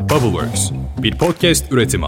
Bubbleworks, 0.00 0.70
bir 0.98 1.18
podcast 1.18 1.72
üretimi. 1.72 2.06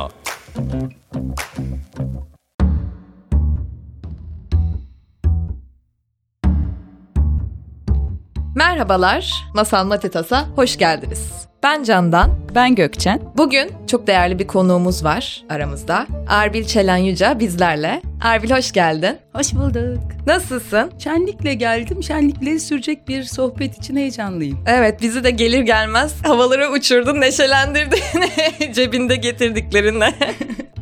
Merhabalar, 8.54 9.44
Masal 9.54 9.86
Matitas'a 9.86 10.48
hoş 10.56 10.78
geldiniz. 10.78 11.51
Ben 11.62 11.82
Candan. 11.82 12.30
Ben 12.54 12.74
Gökçen. 12.74 13.20
Bugün 13.36 13.70
çok 13.86 14.06
değerli 14.06 14.38
bir 14.38 14.46
konuğumuz 14.46 15.04
var 15.04 15.44
aramızda. 15.48 16.06
Arbil 16.28 16.64
Çelen 16.64 16.96
Yüce 16.96 17.38
bizlerle. 17.38 18.02
Arbil 18.24 18.50
hoş 18.50 18.72
geldin. 18.72 19.18
Hoş 19.32 19.54
bulduk. 19.54 20.02
Nasılsın? 20.26 20.92
Şenlikle 20.98 21.54
geldim. 21.54 22.02
Şenlikle 22.02 22.58
sürecek 22.58 23.08
bir 23.08 23.22
sohbet 23.22 23.78
için 23.78 23.96
heyecanlıyım. 23.96 24.64
Evet 24.66 25.02
bizi 25.02 25.24
de 25.24 25.30
gelir 25.30 25.60
gelmez 25.60 26.14
havalara 26.22 26.70
uçurdun, 26.70 27.20
neşelendirdin 27.20 28.02
cebinde 28.72 29.16
getirdiklerinle. 29.16 30.14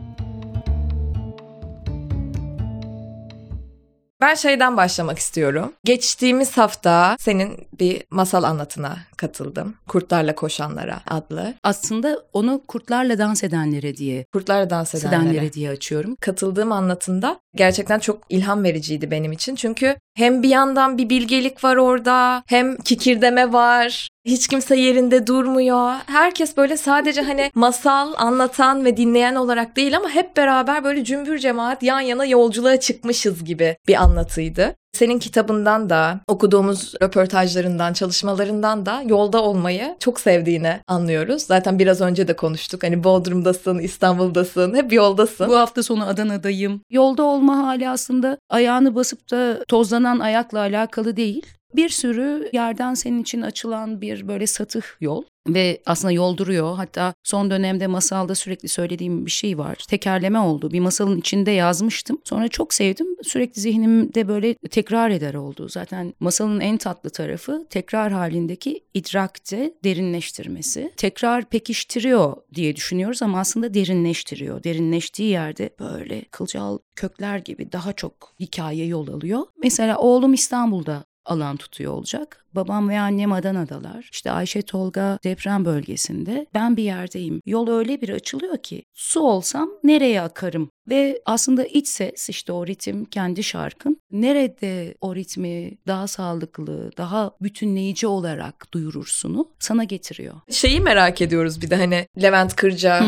Ben 4.21 4.35
şeyden 4.35 4.77
başlamak 4.77 5.19
istiyorum. 5.19 5.73
Geçtiğimiz 5.85 6.57
hafta 6.57 7.17
senin 7.21 7.69
bir 7.79 8.03
masal 8.11 8.43
anlatına 8.43 8.97
katıldım. 9.21 9.75
Kurtlarla 9.89 10.35
Koşanlara 10.35 11.01
adlı. 11.09 11.55
Aslında 11.63 12.23
onu 12.33 12.63
kurtlarla 12.69 13.19
dans 13.19 13.45
edenlere 13.45 13.97
diye, 13.97 14.25
Kurtlarla 14.33 14.71
dans 14.71 14.95
edenlere. 14.95 15.23
edenlere 15.23 15.53
diye 15.53 15.71
açıyorum. 15.71 16.17
Katıldığım 16.21 16.73
anlatımda 16.73 17.41
gerçekten 17.57 17.99
çok 17.99 18.23
ilham 18.29 18.65
vericiydi 18.65 19.11
benim 19.11 19.33
için. 19.33 19.55
Çünkü 19.55 19.97
hem 20.15 20.43
bir 20.43 20.49
yandan 20.49 20.99
bir 20.99 21.09
bilgelik 21.11 21.65
var 21.65 21.77
orada, 21.77 22.43
hem 22.47 22.77
kikirdeme 22.77 23.53
var. 23.53 24.09
Hiç 24.25 24.49
kimse 24.49 24.77
yerinde 24.77 25.27
durmuyor. 25.27 25.95
Herkes 26.07 26.57
böyle 26.57 26.77
sadece 26.77 27.23
hani 27.23 27.51
masal 27.55 28.13
anlatan 28.17 28.85
ve 28.85 28.97
dinleyen 28.97 29.35
olarak 29.35 29.77
değil 29.77 29.97
ama 29.97 30.11
hep 30.11 30.37
beraber 30.37 30.85
böyle 30.85 31.05
cümbür 31.05 31.39
cemaat 31.39 31.83
yan 31.83 32.01
yana 32.01 32.25
yolculuğa 32.25 32.81
çıkmışız 32.81 33.45
gibi 33.45 33.77
bir 33.89 33.95
anlatıydı. 34.03 34.75
Senin 34.93 35.19
kitabından 35.19 35.91
da, 35.91 36.21
okuduğumuz 36.29 36.95
röportajlarından, 37.03 37.93
çalışmalarından 37.93 38.87
da 38.87 39.03
yolda 39.07 39.43
olmayı 39.43 39.97
çok 40.01 40.21
sevdiğini 40.21 40.81
anlıyoruz. 40.87 41.43
Zaten 41.43 41.79
biraz 41.79 42.01
önce 42.01 42.29
de 42.29 42.37
konuştuk. 42.37 42.83
Hani 42.83 43.05
Bodrum'dasın, 43.05 43.79
İstanbul'dasın, 43.79 44.75
hep 44.75 44.93
yoldasın. 44.93 45.49
Bu 45.49 45.57
hafta 45.59 45.83
sonu 45.83 46.07
Adana'dayım. 46.07 46.81
Yolda 46.91 47.23
olma 47.23 47.59
hali 47.59 47.89
aslında 47.89 48.39
ayağını 48.51 48.95
basıp 48.95 49.31
da 49.31 49.65
tozlanan 49.69 50.19
ayakla 50.19 50.59
alakalı 50.59 51.17
değil. 51.17 51.47
Bir 51.77 51.89
sürü 51.89 52.51
yerden 52.53 52.95
senin 52.95 53.23
için 53.23 53.43
açılan 53.43 54.01
bir 54.01 54.29
böyle 54.29 54.47
satıh 54.47 54.83
yol 55.01 55.23
ve 55.49 55.83
aslında 55.87 56.13
yol 56.13 56.37
duruyor. 56.37 56.77
Hatta 56.77 57.15
son 57.25 57.51
dönemde 57.51 57.87
masalda 57.87 58.35
sürekli 58.35 58.69
söylediğim 58.69 59.27
bir 59.27 59.31
şey 59.31 59.59
var. 59.59 59.85
Tekerleme 59.89 60.39
oldu. 60.39 60.71
Bir 60.71 60.81
masalın 60.81 61.19
içinde 61.19 61.51
yazmıştım. 61.51 62.19
Sonra 62.25 62.49
çok 62.49 62.75
sevdim. 62.75 63.07
Sürekli 63.23 63.61
zihnimde 63.61 64.29
böyle 64.29 64.55
tekrar 64.55 65.11
eder 65.11 65.35
oldu. 65.35 65.69
Zaten 65.69 66.15
masalın 66.21 66.61
en 66.61 66.77
tatlı 66.77 67.11
tarafı 67.11 67.67
tekrar 67.71 68.13
halindeki 68.13 68.81
idrakte 68.95 69.75
derinleştirmesi. 69.85 70.93
Tekrar 70.97 71.45
pekiştiriyor 71.45 72.37
diye 72.55 72.77
düşünüyoruz 72.77 73.23
ama 73.23 73.41
aslında 73.41 73.75
derinleştiriyor. 73.75 74.65
Derinleştiği 74.65 75.29
yerde 75.29 75.71
böyle 75.81 76.23
kılcal 76.31 76.79
kökler 76.97 77.39
gibi 77.39 77.73
daha 77.73 77.93
çok 77.93 78.35
hikaye 78.41 78.87
yol 78.87 79.09
alıyor. 79.09 79.47
Mesela 79.63 79.99
oğlum 79.99 80.35
İstanbul'da 80.35 81.05
alan 81.31 81.57
tutuyor 81.57 81.93
olacak. 81.93 82.47
Babam 82.55 82.89
ve 82.89 83.01
annem 83.01 83.33
Adana'dalar. 83.33 84.09
İşte 84.13 84.31
Ayşe 84.31 84.63
Tolga 84.63 85.19
deprem 85.25 85.65
bölgesinde. 85.65 86.47
Ben 86.55 86.77
bir 86.77 86.83
yerdeyim. 86.83 87.41
Yol 87.47 87.69
öyle 87.69 88.01
bir 88.01 88.09
açılıyor 88.09 88.57
ki 88.57 88.83
su 88.95 89.21
olsam 89.21 89.71
nereye 89.85 90.23
akarım? 90.23 90.71
Ve 90.89 91.23
aslında 91.27 91.65
iç 91.65 91.89
ses 91.89 92.29
işte 92.29 92.53
o 92.53 92.67
ritim 92.67 93.05
kendi 93.05 93.43
şarkın. 93.43 94.01
Nerede 94.11 94.95
o 95.01 95.15
ritmi 95.15 95.79
daha 95.87 96.07
sağlıklı, 96.07 96.91
daha 96.97 97.31
bütünleyici 97.41 98.07
olarak 98.07 98.67
duyurursunu 98.75 99.49
sana 99.59 99.85
getiriyor. 99.85 100.35
Şeyi 100.51 100.81
merak 100.81 101.23
ediyoruz 101.23 101.63
bir 101.63 101.71
de 101.71 101.77
hani 101.77 102.07
Levent 102.23 102.57
Kırca 102.57 103.03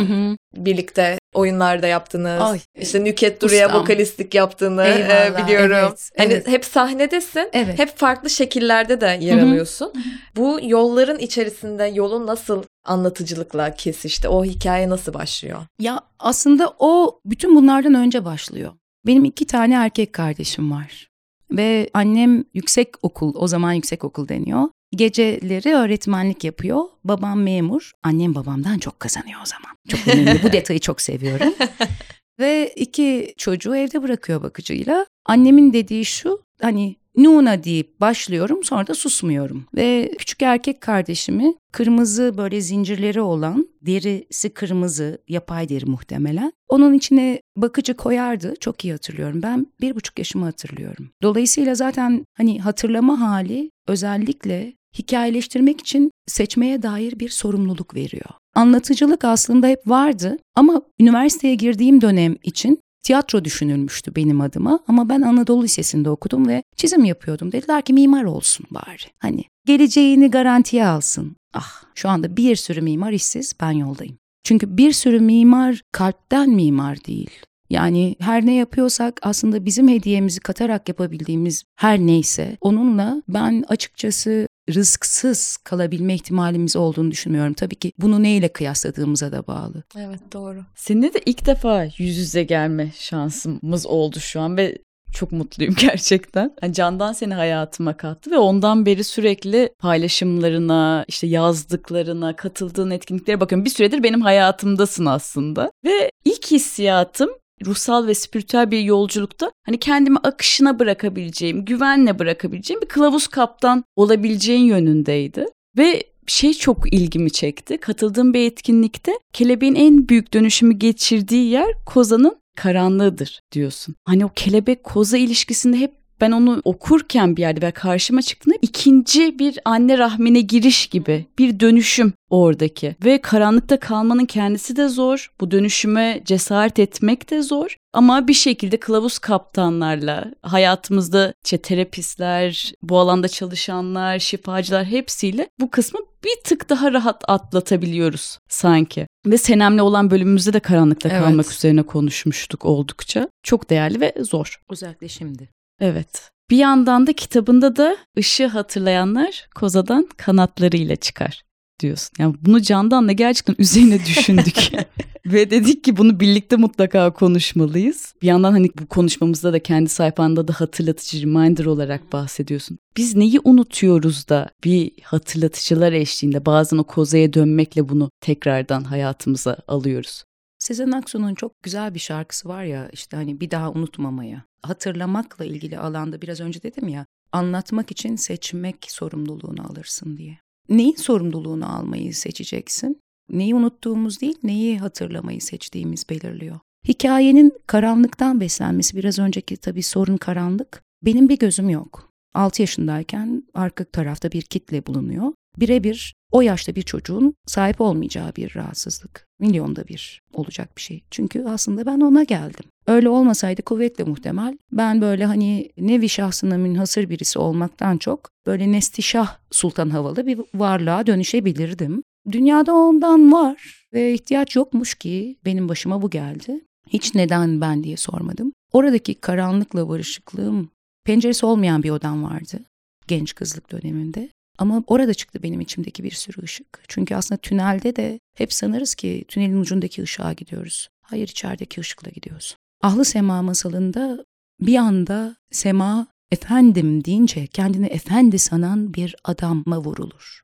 birlikte 0.55 1.19
oyunlarda 1.35 1.87
yaptınız. 1.87 2.43
Ay, 2.43 2.61
işte 2.81 3.05
Nüket 3.05 3.43
Duru'ya 3.43 3.67
ustam. 3.67 3.83
vokalistlik 3.83 4.35
yaptığını 4.35 4.85
e, 4.85 4.95
Eyvallah, 4.95 5.45
biliyorum. 5.47 5.77
evet, 5.89 6.11
hani 6.19 6.33
evet. 6.33 6.49
hep 6.49 6.65
sahnedesin. 6.65 7.49
Evet. 7.53 7.79
Hep 7.79 7.97
farklı 7.97 8.31
şekillerde 8.31 9.01
de 9.01 9.19
yer 9.21 9.39
alıyorsun. 9.39 9.93
Bu 10.37 10.61
yolların 10.62 11.19
içerisinde 11.19 11.85
yolun 11.85 12.27
nasıl 12.27 12.62
anlatıcılıkla 12.85 13.75
kesişti? 13.75 14.29
O 14.29 14.45
hikaye 14.45 14.89
nasıl 14.89 15.15
başlıyor? 15.15 15.59
Ya 15.81 16.01
aslında 16.19 16.75
o 16.79 17.21
bütün 17.25 17.57
bunlardan 17.57 17.95
önce 17.95 18.25
başlıyor. 18.25 18.73
Benim 19.07 19.25
iki 19.25 19.47
tane 19.47 19.75
erkek 19.75 20.12
kardeşim 20.12 20.71
var. 20.73 21.09
Ve 21.53 21.91
annem 21.95 22.45
yüksek 22.55 22.89
okul, 23.03 23.35
o 23.37 23.49
zaman 23.49 23.73
yüksek 23.73 24.05
okul 24.05 24.29
deniyor. 24.29 24.69
Geceleri 24.93 25.75
öğretmenlik 25.75 26.45
yapıyor. 26.45 26.85
Babam 27.05 27.43
memur. 27.43 27.91
Annem 28.03 28.35
babamdan 28.35 28.79
çok 28.79 29.01
kazanıyor 29.01 29.41
o 29.43 29.47
zaman. 29.47 29.77
Çok 29.89 30.15
önemli. 30.15 30.43
Bu 30.43 30.53
detayı 30.53 30.81
çok 30.81 31.01
seviyorum. 31.01 31.55
Ve 32.41 32.73
iki 32.77 33.35
çocuğu 33.37 33.77
evde 33.77 34.03
bırakıyor 34.03 34.43
bakıcıyla. 34.43 35.07
Annemin 35.27 35.73
dediği 35.73 36.05
şu 36.05 36.43
hani 36.61 36.97
Nuna 37.17 37.65
deyip 37.65 38.01
başlıyorum 38.01 38.65
sonra 38.65 38.87
da 38.87 38.95
susmuyorum. 38.95 39.65
Ve 39.75 40.15
küçük 40.19 40.43
erkek 40.43 40.81
kardeşimi 40.81 41.55
kırmızı 41.73 42.35
böyle 42.37 42.61
zincirleri 42.61 43.21
olan 43.21 43.69
derisi 43.83 44.51
kırmızı 44.51 45.19
yapay 45.29 45.69
deri 45.69 45.87
muhtemelen. 45.87 46.53
Onun 46.69 46.95
içine 46.95 47.41
bakıcı 47.57 47.95
koyardı 47.95 48.55
çok 48.61 48.85
iyi 48.85 48.93
hatırlıyorum. 48.93 49.43
Ben 49.43 49.67
bir 49.81 49.95
buçuk 49.95 50.19
yaşımı 50.19 50.45
hatırlıyorum. 50.45 51.11
Dolayısıyla 51.23 51.75
zaten 51.75 52.25
hani 52.37 52.61
hatırlama 52.61 53.21
hali 53.21 53.71
özellikle 53.87 54.73
hikayeleştirmek 54.99 55.81
için 55.81 56.11
seçmeye 56.27 56.83
dair 56.83 57.19
bir 57.19 57.29
sorumluluk 57.29 57.95
veriyor. 57.95 58.31
Anlatıcılık 58.55 59.25
aslında 59.25 59.67
hep 59.67 59.89
vardı 59.89 60.39
ama 60.55 60.83
üniversiteye 61.01 61.55
girdiğim 61.55 62.01
dönem 62.01 62.37
için 62.43 62.81
tiyatro 63.03 63.45
düşünülmüştü 63.45 64.17
benim 64.17 64.41
adıma 64.41 64.81
ama 64.89 65.09
ben 65.09 65.23
Anadolu 65.23 65.63
Lisesi'nde 65.63 66.11
okudum 66.11 66.49
ve 66.49 66.63
çizim 66.77 67.05
yapıyordum. 67.05 67.53
Dediler 67.53 67.83
ki 67.83 67.93
mimar 67.93 68.25
olsun 68.25 68.67
bari. 68.71 69.05
Hani 69.19 69.45
geleceğini 69.67 70.31
garantiye 70.31 70.87
alsın. 70.87 71.37
Ah 71.55 71.83
şu 71.95 72.09
anda 72.09 72.37
bir 72.37 72.57
sürü 72.57 72.81
mimar 72.81 73.13
işsiz 73.13 73.55
ben 73.61 73.71
yoldayım. 73.71 74.17
Çünkü 74.45 74.77
bir 74.77 74.93
sürü 74.93 75.21
mimar 75.21 75.83
kalpten 75.93 76.51
mimar 76.51 77.05
değil. 77.05 77.31
Yani 77.71 78.17
her 78.21 78.47
ne 78.47 78.55
yapıyorsak 78.55 79.21
aslında 79.23 79.65
bizim 79.65 79.89
hediyemizi 79.89 80.41
katarak 80.41 80.89
yapabildiğimiz 80.89 81.65
her 81.77 81.99
neyse 81.99 82.57
onunla 82.61 83.23
ben 83.29 83.65
açıkçası 83.69 84.47
rızksız 84.75 85.56
kalabilme 85.56 86.15
ihtimalimiz 86.15 86.77
olduğunu 86.77 87.10
düşünmüyorum. 87.10 87.55
Tabii 87.55 87.75
ki 87.75 87.93
bunu 87.99 88.22
neyle 88.22 88.49
kıyasladığımıza 88.49 89.33
da 89.33 89.47
bağlı. 89.47 89.83
Evet 89.99 90.21
doğru. 90.33 90.59
Seninle 90.75 91.15
de 91.15 91.21
ilk 91.27 91.47
defa 91.47 91.84
yüz 91.84 92.16
yüze 92.16 92.43
gelme 92.43 92.93
şansımız 92.94 93.87
oldu 93.87 94.21
şu 94.21 94.41
an 94.41 94.56
ve 94.56 94.78
çok 95.12 95.32
mutluyum 95.32 95.75
gerçekten. 95.81 96.55
Yani 96.62 96.75
Candan 96.75 97.12
seni 97.12 97.34
hayatıma 97.34 97.97
kattı 97.97 98.31
ve 98.31 98.38
ondan 98.38 98.87
beri 98.87 99.05
sürekli 99.05 99.75
paylaşımlarına, 99.78 101.05
işte 101.09 101.27
yazdıklarına, 101.27 102.37
katıldığın 102.37 102.91
etkinliklere 102.91 103.41
bakıyorum. 103.41 103.65
Bir 103.65 103.71
süredir 103.71 104.03
benim 104.03 104.21
hayatımdasın 104.21 105.06
aslında. 105.06 105.71
Ve 105.84 106.11
ilk 106.25 106.50
hissiyatım 106.50 107.31
ruhsal 107.65 108.06
ve 108.06 108.15
spiritüel 108.15 108.71
bir 108.71 108.81
yolculukta 108.81 109.53
hani 109.67 109.78
kendimi 109.78 110.19
akışına 110.19 110.78
bırakabileceğim, 110.78 111.65
güvenle 111.65 112.19
bırakabileceğim 112.19 112.83
bir 112.83 112.89
kılavuz 112.89 113.27
kaptan 113.27 113.84
olabileceğin 113.97 114.65
yönündeydi. 114.65 115.47
Ve 115.78 116.03
şey 116.27 116.55
çok 116.55 116.93
ilgimi 116.93 117.31
çekti. 117.31 117.78
Katıldığım 117.78 118.34
bir 118.34 118.47
etkinlikte 118.47 119.12
kelebeğin 119.32 119.75
en 119.75 120.09
büyük 120.09 120.35
dönüşümü 120.35 120.75
geçirdiği 120.75 121.50
yer 121.50 121.75
kozanın 121.87 122.37
karanlığıdır 122.56 123.41
diyorsun. 123.53 123.94
Hani 124.05 124.25
o 124.25 124.31
kelebek 124.37 124.85
koza 124.85 125.17
ilişkisinde 125.17 125.76
hep 125.76 126.01
ben 126.23 126.33
onu 126.33 126.61
okurken 126.65 127.37
bir 127.37 127.41
yerde 127.41 127.67
ve 127.67 127.71
karşıma 127.71 128.23
çıktığında 128.23 128.57
ikinci 128.63 129.39
bir 129.39 129.59
anne 129.65 129.99
rahmine 129.99 130.41
giriş 130.41 130.87
gibi 130.87 131.27
bir 131.39 131.61
dönüşüm 131.61 132.13
oradaki. 132.31 132.97
Ve 133.05 133.21
karanlıkta 133.21 133.81
kalmanın 133.81 134.27
kendisi 134.27 134.77
de 134.77 134.89
zor. 134.89 135.33
Bu 135.41 135.51
dönüşüme 135.51 136.21
cesaret 136.25 136.79
etmek 136.79 137.31
de 137.31 137.43
zor. 137.43 137.77
Ama 137.93 138.29
bir 138.29 138.35
şekilde 138.35 138.77
kılavuz 138.77 139.19
kaptanlarla 139.19 140.25
hayatımızda 140.43 141.35
işte 141.45 141.59
terapistler, 141.59 142.73
bu 142.83 142.99
alanda 142.99 143.29
çalışanlar, 143.29 144.19
şifacılar 144.19 144.85
hepsiyle 144.85 145.49
bu 145.61 145.71
kısmı 145.71 146.01
bir 146.25 146.45
tık 146.45 146.69
daha 146.69 146.93
rahat 146.93 147.25
atlatabiliyoruz 147.29 148.39
sanki. 148.49 149.07
Ve 149.27 149.39
Senem'le 149.39 149.79
olan 149.79 150.11
bölümümüzde 150.11 150.53
de 150.53 150.61
karanlıkta 150.61 151.09
Evet. 151.09 151.23
kalmak 151.23 151.53
üzerine 151.53 151.83
konuşmuştuk 151.83 152.65
oldukça. 152.65 153.29
Çok 153.43 153.71
değerli 153.71 154.01
ve 154.01 154.15
zor. 154.21 154.61
Özellikle 154.71 155.09
şimdi. 155.09 155.49
Evet. 155.82 156.31
Bir 156.50 156.56
yandan 156.56 157.06
da 157.06 157.12
kitabında 157.12 157.76
da 157.76 157.96
ışığı 158.19 158.46
hatırlayanlar 158.46 159.49
kozadan 159.55 160.08
kanatlarıyla 160.17 160.96
çıkar 160.96 161.43
diyorsun. 161.81 162.11
Yani 162.19 162.34
bunu 162.40 162.62
Candan'la 162.62 163.12
gerçekten 163.12 163.55
üzerine 163.58 163.99
düşündük. 164.06 164.70
Ve 165.26 165.50
dedik 165.50 165.84
ki 165.84 165.96
bunu 165.96 166.20
birlikte 166.20 166.56
mutlaka 166.56 167.12
konuşmalıyız. 167.12 168.14
Bir 168.23 168.26
yandan 168.26 168.52
hani 168.52 168.70
bu 168.81 168.87
konuşmamızda 168.87 169.52
da 169.52 169.58
kendi 169.58 169.88
sayfanda 169.88 170.49
da 170.49 170.52
hatırlatıcı 170.52 171.23
reminder 171.23 171.64
olarak 171.64 172.12
bahsediyorsun. 172.12 172.78
Biz 172.96 173.17
neyi 173.17 173.40
unutuyoruz 173.44 174.28
da 174.28 174.50
bir 174.64 174.90
hatırlatıcılar 175.02 175.93
eşliğinde 175.93 176.46
bazen 176.46 176.78
o 176.78 176.85
kozaya 176.85 177.32
dönmekle 177.32 177.88
bunu 177.88 178.11
tekrardan 178.20 178.85
hayatımıza 178.85 179.56
alıyoruz. 179.69 180.25
Sezen 180.62 180.91
Aksu'nun 180.91 181.35
çok 181.35 181.62
güzel 181.62 181.94
bir 181.94 181.99
şarkısı 181.99 182.49
var 182.49 182.64
ya 182.64 182.88
işte 182.93 183.17
hani 183.17 183.41
bir 183.41 183.50
daha 183.50 183.73
unutmamaya. 183.73 184.44
Hatırlamakla 184.62 185.44
ilgili 185.44 185.79
alanda 185.79 186.23
biraz 186.23 186.41
önce 186.41 186.62
dedim 186.62 186.88
ya 186.88 187.06
anlatmak 187.32 187.91
için 187.91 188.17
seçmek 188.17 188.76
sorumluluğunu 188.88 189.70
alırsın 189.70 190.17
diye. 190.17 190.38
Neyin 190.69 190.97
sorumluluğunu 190.97 191.76
almayı 191.76 192.14
seçeceksin? 192.14 193.00
Neyi 193.31 193.55
unuttuğumuz 193.55 194.20
değil, 194.20 194.38
neyi 194.43 194.79
hatırlamayı 194.79 195.41
seçtiğimiz 195.41 196.09
belirliyor. 196.11 196.59
Hikayenin 196.88 197.53
karanlıktan 197.67 198.41
beslenmesi 198.41 198.97
biraz 198.97 199.19
önceki 199.19 199.56
tabii 199.56 199.82
sorun 199.82 200.17
karanlık. 200.17 200.82
Benim 201.03 201.29
bir 201.29 201.38
gözüm 201.38 201.70
yok. 201.70 202.09
6 202.35 202.62
yaşındayken 202.62 203.44
arka 203.55 203.85
tarafta 203.85 204.32
bir 204.32 204.43
kitle 204.43 204.87
bulunuyor. 204.87 205.32
Birebir 205.59 206.14
o 206.32 206.40
yaşta 206.40 206.75
bir 206.75 206.82
çocuğun 206.82 207.34
sahip 207.46 207.81
olmayacağı 207.81 208.37
bir 208.37 208.55
rahatsızlık. 208.56 209.26
Milyonda 209.40 209.88
bir 209.88 210.23
olacak 210.32 210.76
bir 210.76 210.82
şey. 210.82 211.05
Çünkü 211.11 211.44
aslında 211.44 211.87
ben 211.87 212.00
ona 212.00 212.23
geldim. 212.23 212.64
Öyle 212.87 213.08
olmasaydı 213.08 213.62
kuvvetle 213.62 214.05
muhtemel 214.05 214.58
ben 214.73 215.00
böyle 215.00 215.25
hani 215.25 215.70
nevi 215.79 216.08
şahsına 216.08 216.56
münhasır 216.56 217.11
birisi 217.11 217.38
olmaktan 217.38 217.99
çok 217.99 218.31
böyle 218.46 218.73
nestişah 218.73 219.37
sultan 219.50 219.90
havalı 219.90 220.26
bir 220.26 220.40
varlığa 220.55 221.06
dönüşebilirdim. 221.06 222.02
Dünyada 222.32 222.75
ondan 222.75 223.32
var 223.32 223.87
ve 223.93 224.14
ihtiyaç 224.14 224.56
yokmuş 224.56 224.94
ki 224.94 225.37
benim 225.44 225.69
başıma 225.69 226.02
bu 226.02 226.11
geldi. 226.11 226.61
Hiç 226.88 227.14
neden 227.14 227.61
ben 227.61 227.85
diye 227.85 227.96
sormadım. 227.96 228.52
Oradaki 228.73 229.14
karanlıkla 229.14 229.88
barışıklığım, 229.88 230.70
penceresi 231.05 231.46
olmayan 231.46 231.82
bir 231.82 231.90
odam 231.90 232.25
vardı 232.25 232.61
genç 233.08 233.35
kızlık 233.35 233.73
döneminde. 233.73 234.28
Ama 234.58 234.84
orada 234.87 235.14
çıktı 235.14 235.43
benim 235.43 235.60
içimdeki 235.60 236.04
bir 236.04 236.10
sürü 236.10 236.43
ışık. 236.43 236.84
Çünkü 236.88 237.14
aslında 237.14 237.40
tünelde 237.40 237.96
de 237.96 238.20
hep 238.37 238.52
sanırız 238.52 238.94
ki 238.94 239.25
tünelin 239.28 239.60
ucundaki 239.60 240.02
ışığa 240.02 240.32
gidiyoruz. 240.32 240.88
Hayır 241.02 241.28
içerideki 241.28 241.81
ışıkla 241.81 242.10
gidiyoruz. 242.10 242.56
Ahlı 242.82 243.04
Sema 243.04 243.43
masalında 243.43 244.25
bir 244.60 244.76
anda 244.76 245.37
Sema 245.50 246.06
efendim 246.31 247.04
deyince 247.04 247.46
kendini 247.46 247.87
efendi 247.87 248.38
sanan 248.38 248.94
bir 248.94 249.16
adama 249.25 249.78
vurulur. 249.78 250.43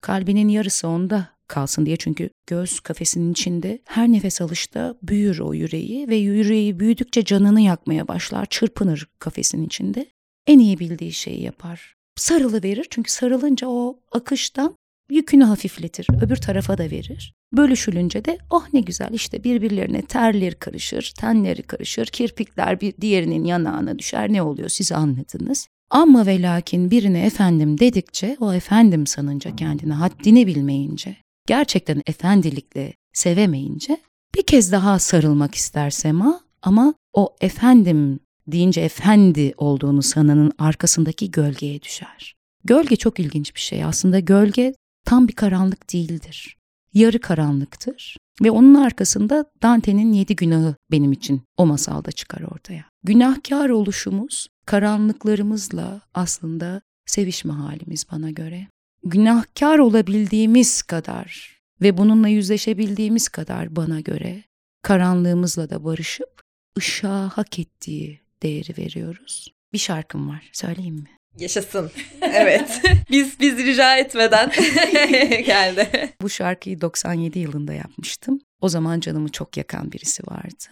Kalbinin 0.00 0.48
yarısı 0.48 0.88
onda 0.88 1.28
kalsın 1.48 1.86
diye 1.86 1.96
çünkü 1.96 2.30
göz 2.46 2.80
kafesinin 2.80 3.32
içinde 3.32 3.78
her 3.84 4.08
nefes 4.08 4.40
alışta 4.40 4.94
büyür 5.02 5.38
o 5.38 5.54
yüreği 5.54 6.08
ve 6.08 6.16
yüreği 6.16 6.80
büyüdükçe 6.80 7.24
canını 7.24 7.60
yakmaya 7.60 8.08
başlar, 8.08 8.46
çırpınır 8.46 9.08
kafesin 9.18 9.66
içinde. 9.66 10.06
En 10.46 10.58
iyi 10.58 10.78
bildiği 10.78 11.12
şeyi 11.12 11.42
yapar. 11.42 11.94
Sarılı 12.16 12.62
verir 12.62 12.86
çünkü 12.90 13.12
sarılınca 13.12 13.68
o 13.68 14.00
akıştan 14.12 14.74
yükünü 15.10 15.44
hafifletir, 15.44 16.06
öbür 16.22 16.36
tarafa 16.36 16.78
da 16.78 16.90
verir. 16.90 17.34
Bölüşülünce 17.52 18.24
de 18.24 18.38
oh 18.50 18.66
ne 18.72 18.80
güzel 18.80 19.10
işte 19.12 19.44
birbirlerine 19.44 20.02
terler 20.02 20.54
karışır, 20.54 21.12
tenleri 21.18 21.62
karışır, 21.62 22.06
kirpikler 22.06 22.80
bir 22.80 22.94
diğerinin 23.00 23.44
yanağına 23.44 23.98
düşer 23.98 24.32
ne 24.32 24.42
oluyor 24.42 24.68
siz 24.68 24.92
anladınız. 24.92 25.68
Ama 25.90 26.26
ve 26.26 26.42
lakin 26.42 26.90
birine 26.90 27.26
efendim 27.26 27.78
dedikçe 27.78 28.36
o 28.40 28.52
efendim 28.52 29.06
sanınca 29.06 29.56
kendine 29.56 29.92
haddini 29.92 30.46
bilmeyince, 30.46 31.16
gerçekten 31.46 32.02
efendilikle 32.06 32.92
sevemeyince 33.12 34.00
bir 34.34 34.42
kez 34.42 34.72
daha 34.72 34.98
sarılmak 34.98 35.54
ister 35.54 35.90
Sema 35.90 36.40
ama 36.62 36.94
o 37.12 37.36
efendim 37.40 38.20
deyince 38.52 38.80
efendi 38.80 39.54
olduğunu 39.56 40.02
sananın 40.02 40.52
arkasındaki 40.58 41.30
gölgeye 41.30 41.82
düşer. 41.82 42.34
Gölge 42.64 42.96
çok 42.96 43.20
ilginç 43.20 43.54
bir 43.54 43.60
şey. 43.60 43.84
Aslında 43.84 44.20
gölge 44.20 44.74
tam 45.04 45.28
bir 45.28 45.32
karanlık 45.32 45.92
değildir. 45.92 46.56
Yarı 46.94 47.20
karanlıktır 47.20 48.16
ve 48.42 48.50
onun 48.50 48.74
arkasında 48.74 49.44
Dante'nin 49.62 50.12
yedi 50.12 50.36
günahı 50.36 50.74
benim 50.90 51.12
için 51.12 51.42
o 51.56 51.66
masalda 51.66 52.12
çıkar 52.12 52.40
ortaya. 52.40 52.84
Günahkar 53.04 53.68
oluşumuz 53.68 54.48
karanlıklarımızla 54.66 56.00
aslında 56.14 56.80
sevişme 57.06 57.52
halimiz 57.52 58.06
bana 58.12 58.30
göre. 58.30 58.66
Günahkar 59.04 59.78
olabildiğimiz 59.78 60.82
kadar 60.82 61.60
ve 61.82 61.98
bununla 61.98 62.28
yüzleşebildiğimiz 62.28 63.28
kadar 63.28 63.76
bana 63.76 64.00
göre 64.00 64.44
karanlığımızla 64.82 65.70
da 65.70 65.84
barışıp 65.84 66.40
ışığa 66.78 67.28
hak 67.28 67.58
ettiği 67.58 68.19
değeri 68.42 68.78
veriyoruz. 68.78 69.48
Bir 69.72 69.78
şarkım 69.78 70.28
var, 70.28 70.50
söyleyeyim 70.52 70.94
mi? 70.94 71.10
Yaşasın. 71.38 71.90
Evet. 72.22 72.82
biz 73.10 73.40
biz 73.40 73.58
rica 73.58 73.96
etmeden 73.96 74.50
geldi. 75.46 76.12
Bu 76.22 76.30
şarkıyı 76.30 76.80
97 76.80 77.38
yılında 77.38 77.72
yapmıştım. 77.72 78.40
O 78.60 78.68
zaman 78.68 79.00
canımı 79.00 79.28
çok 79.28 79.56
yakan 79.56 79.92
birisi 79.92 80.22
vardı. 80.26 80.64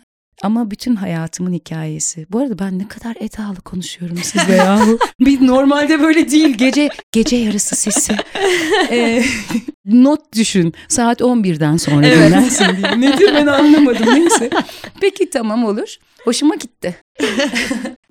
Ama 0.42 0.70
bütün 0.70 0.96
hayatımın 0.96 1.52
hikayesi. 1.52 2.26
Bu 2.30 2.38
arada 2.38 2.58
ben 2.58 2.78
ne 2.78 2.88
kadar 2.88 3.16
etalı 3.20 3.60
konuşuyorum 3.60 4.18
sizle 4.22 4.54
yahu. 4.54 4.98
Bir 5.20 5.46
normalde 5.46 6.02
böyle 6.02 6.30
değil. 6.30 6.54
Gece 6.54 6.88
gece 7.12 7.36
yarısı 7.36 7.76
sesi. 7.76 8.16
Ee, 8.90 9.24
not 9.84 10.20
düşün. 10.36 10.74
Saat 10.88 11.20
11'den 11.20 11.76
sonra 11.76 12.06
evet. 12.06 12.28
dinlersin 12.28 12.66
diye. 12.76 13.00
Nedir 13.00 13.34
ben 13.34 13.46
anlamadım 13.46 14.06
neyse. 14.14 14.50
Peki 15.00 15.30
tamam 15.30 15.64
olur. 15.64 15.96
Hoşuma 16.24 16.54
gitti. 16.54 16.96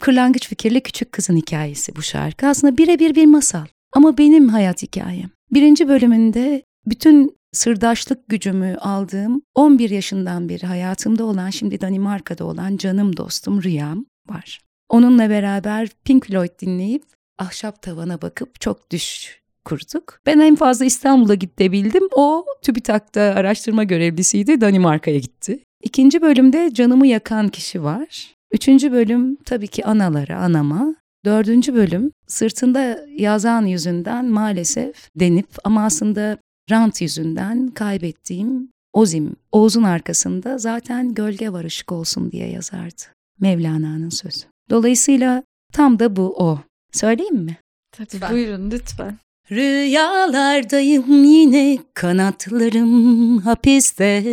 Kırlangıç 0.02 0.48
fikirli 0.48 0.82
küçük 0.82 1.12
kızın 1.12 1.36
hikayesi 1.38 1.96
bu 1.96 2.02
şarkı. 2.02 2.48
Aslında 2.48 2.78
birebir 2.78 3.16
bir 3.16 3.26
masal. 3.26 3.66
Ama 3.94 4.18
benim 4.18 4.50
hayat 4.50 4.84
hikayem. 4.84 5.30
Birinci 5.52 5.88
bölümünde 5.88 6.62
bütün 6.86 7.38
sırdaşlık 7.58 8.30
gücümü 8.30 8.78
aldığım 8.78 9.42
11 9.56 9.90
yaşından 9.90 10.50
beri 10.50 10.66
hayatımda 10.66 11.26
olan 11.26 11.50
şimdi 11.50 11.82
Danimarka'da 11.82 12.46
olan 12.46 12.78
canım 12.78 13.18
dostum 13.18 13.64
Rüyam 13.64 14.06
var. 14.30 14.62
Onunla 14.90 15.30
beraber 15.30 15.90
Pink 16.06 16.26
Floyd 16.26 16.60
dinleyip 16.62 17.04
ahşap 17.38 17.82
tavana 17.82 18.22
bakıp 18.22 18.62
çok 18.62 18.92
düş 18.92 19.40
kurduk. 19.66 20.20
Ben 20.26 20.40
en 20.40 20.56
fazla 20.56 20.86
İstanbul'a 20.86 21.36
gidebildim. 21.36 22.04
O 22.16 22.46
TÜBİTAK'ta 22.62 23.22
araştırma 23.22 23.84
görevlisiydi. 23.84 24.62
Danimarka'ya 24.62 25.18
gitti. 25.18 25.60
İkinci 25.84 26.22
bölümde 26.22 26.74
canımı 26.74 27.08
yakan 27.08 27.48
kişi 27.48 27.84
var. 27.84 28.36
Üçüncü 28.52 28.92
bölüm 28.92 29.36
tabii 29.36 29.68
ki 29.68 29.86
analara, 29.86 30.38
anama. 30.38 30.96
Dördüncü 31.26 31.74
bölüm 31.74 32.12
sırtında 32.28 33.06
yazan 33.18 33.66
yüzünden 33.66 34.26
maalesef 34.26 35.10
denip 35.16 35.48
ama 35.64 35.86
aslında 35.86 36.38
rant 36.72 37.02
yüzünden 37.02 37.68
kaybettiğim 37.68 38.70
Ozim, 38.94 39.36
Oğuz'un 39.52 39.84
arkasında 39.84 40.58
zaten 40.58 41.14
gölge 41.14 41.50
var 41.50 41.64
ışık 41.64 41.92
olsun 41.92 42.32
diye 42.32 42.50
yazardı. 42.50 43.02
Mevlana'nın 43.40 44.10
sözü. 44.10 44.46
Dolayısıyla 44.70 45.44
tam 45.74 46.00
da 46.00 46.16
bu 46.16 46.36
o. 46.38 46.60
Söyleyeyim 46.92 47.36
mi? 47.36 47.58
Tabii 47.92 48.08
lütfen. 48.14 48.32
buyurun 48.32 48.72
lütfen. 48.72 49.18
Rüyalardayım 49.52 51.24
yine 51.24 51.78
kanatlarım 51.94 53.38
hapiste. 53.38 54.24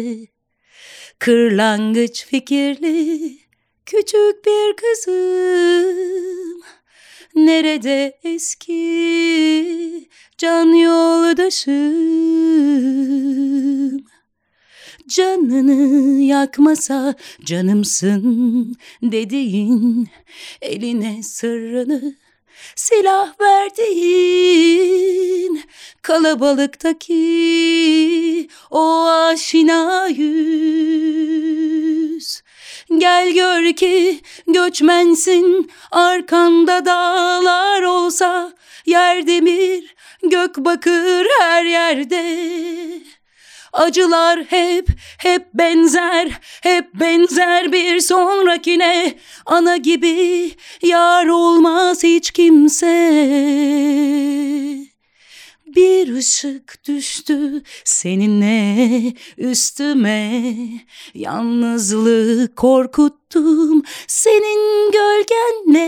Kırlangıç 1.18 2.26
fikirli 2.26 3.38
küçük 3.86 4.46
bir 4.46 4.76
kızım. 4.76 6.62
Nerede 7.34 8.18
eski 8.24 10.08
can 10.38 10.66
yoldaşım? 10.66 11.74
Canını 15.08 16.20
yakmasa 16.22 17.14
canımsın 17.44 18.76
dediğin 19.02 20.08
eline 20.62 21.22
sırrını 21.22 22.14
silah 22.76 23.40
verdiğin 23.40 25.62
kalabalıktaki 26.02 28.48
o 28.70 29.06
aşina 29.06 30.08
yüz 30.08 31.73
Gel 32.98 33.32
gör 33.32 33.72
ki 33.72 34.20
göçmensin 34.46 35.70
arkanda 35.90 36.84
dağlar 36.84 37.82
olsa 37.82 38.52
yer 38.86 39.26
demir 39.26 39.94
gök 40.22 40.56
bakır 40.56 41.26
her 41.40 41.64
yerde. 41.64 42.24
Acılar 43.72 44.44
hep 44.48 44.88
hep 45.18 45.54
benzer 45.54 46.28
hep 46.62 46.94
benzer 46.94 47.72
bir 47.72 48.00
sonrakine. 48.00 49.14
Ana 49.46 49.76
gibi 49.76 50.50
yar 50.82 51.26
olmaz 51.26 52.02
hiç 52.02 52.30
kimse 52.30 52.94
bir 55.76 56.14
ışık 56.14 56.84
düştü 56.88 57.62
seninle 57.84 59.12
üstüme. 59.38 60.42
Yalnızlığı 61.14 62.54
korkuttum 62.54 63.82
senin 64.06 64.92
gölgenle. 64.92 65.84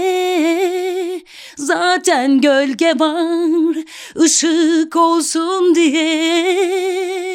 Zaten 1.56 2.40
gölge 2.40 2.92
var 2.98 3.76
ışık 4.18 4.96
olsun 4.96 5.74
diye. 5.74 7.26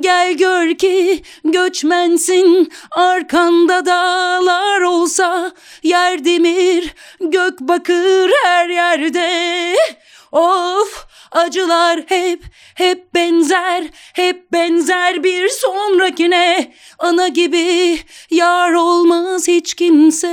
Gel 0.00 0.32
gör 0.32 0.74
ki 0.74 1.22
göçmensin 1.44 2.72
arkanda 2.90 3.86
dağlar 3.86 4.80
olsa 4.80 5.52
Yer 5.82 6.24
demir 6.24 6.94
gök 7.20 7.60
bakır 7.60 8.30
her 8.44 8.68
yerde. 8.68 9.76
Of 10.32 11.06
acılar 11.32 12.00
hep 12.06 12.42
hep 12.74 13.14
benzer 13.14 13.84
hep 14.14 14.52
benzer 14.52 15.24
bir 15.24 15.48
sonrakine 15.48 16.72
Ana 16.98 17.28
gibi 17.28 17.98
yar 18.30 18.72
olmaz 18.72 19.48
hiç 19.48 19.74
kimse 19.74 20.28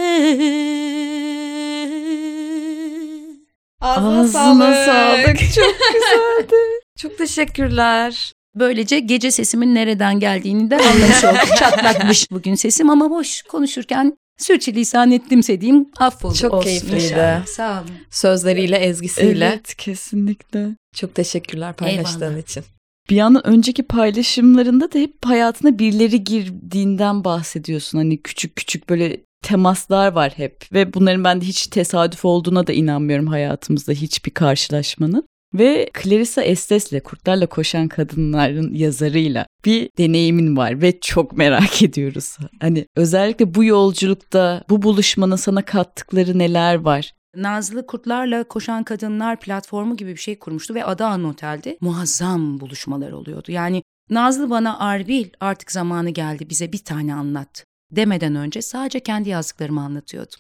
Ağzına, 3.82 4.20
Ağzına 4.20 4.86
sağlık. 4.86 5.40
Çok 5.56 5.76
güzeldi. 5.94 6.56
Çok 6.98 7.18
teşekkürler. 7.18 8.34
Böylece 8.56 9.00
gece 9.00 9.32
sesimin 9.32 9.76
nereden 9.76 10.20
geldiğini 10.20 10.72
de 10.72 10.78
anlamış 10.78 11.24
olduk. 11.24 11.58
Çatlakmış 11.58 12.32
bugün 12.32 12.56
sesim 12.56 12.90
ama 12.90 13.10
boş 13.10 13.42
konuşurken 13.42 14.18
sürçülisan 14.40 15.12
ettimse 15.12 15.62
diyeyim 15.62 15.90
affola 16.00 16.34
Çok 16.34 16.54
olsun 16.54 16.66
keyifliydi. 16.66 16.96
inşallah. 17.04 17.46
Sağ 17.46 17.74
olun. 17.82 17.92
Sözleriyle, 18.12 18.78
ezgisiyle. 18.78 19.46
Evet 19.46 19.76
kesinlikle. 19.76 20.68
Çok 20.96 21.16
teşekkürler 21.16 21.74
paylaştığın 21.76 22.22
Eyvallah. 22.26 22.40
için. 22.40 22.64
Bir 23.10 23.16
yandan 23.16 23.48
önceki 23.48 23.84
paylaşımlarında 23.84 24.92
da 24.92 25.00
hep 25.00 25.14
hayatına 25.26 25.80
birileri 25.80 26.24
girdiğinden 26.24 27.24
bahsediyorsun. 27.24 27.98
Hani 27.98 28.22
küçük 28.22 28.56
küçük 28.56 28.90
böyle 28.90 29.18
temaslar 29.44 30.12
var 30.12 30.34
hep 30.36 30.74
ve 30.74 30.94
bunların 30.94 31.24
ben 31.24 31.42
de 31.42 31.46
hiç 31.46 31.68
tesadüf 31.68 32.26
olduğuna 32.26 32.68
da 32.68 32.74
inanmıyorum 32.74 33.28
hayatımızda 33.28 33.92
hiçbir 33.92 34.32
karşılaşmanın. 34.32 35.24
Ve 35.54 35.90
Clarissa 36.04 36.42
Estes'le 36.42 37.04
Kurtlarla 37.04 37.48
Koşan 37.48 37.88
Kadınların 37.88 38.74
yazarıyla 38.74 39.46
bir 39.66 39.90
deneyimin 39.98 40.58
var 40.58 40.82
ve 40.82 41.00
çok 41.00 41.38
merak 41.38 41.84
ediyoruz. 41.84 42.38
Hani 42.60 42.86
özellikle 42.96 43.56
bu 43.56 43.64
yolculukta 43.64 44.64
bu 44.70 44.82
buluşmanın 44.82 45.36
sana 45.36 45.62
kattıkları 45.62 46.40
neler 46.40 46.76
var? 46.76 47.14
Nazlı 47.36 47.88
Kurtlarla 47.88 48.44
Koşan 48.44 48.84
Kadınlar 48.84 49.40
platformu 49.40 49.98
gibi 49.98 50.12
bir 50.12 50.20
şey 50.20 50.40
kurmuştu 50.40 50.74
ve 50.74 50.86
Adağan 50.86 51.24
Otel'de 51.24 51.78
muazzam 51.82 52.60
buluşmalar 52.60 53.12
oluyordu. 53.12 53.52
Yani 53.52 53.84
Nazlı 54.10 54.50
bana 54.50 54.80
Arbil 54.80 55.26
artık 55.40 55.72
zamanı 55.72 56.10
geldi 56.10 56.50
bize 56.50 56.72
bir 56.72 56.84
tane 56.84 57.14
anlat 57.14 57.66
demeden 57.92 58.36
önce 58.36 58.62
sadece 58.62 59.00
kendi 59.00 59.30
yazdıklarımı 59.30 59.82
anlatıyordum. 59.82 60.40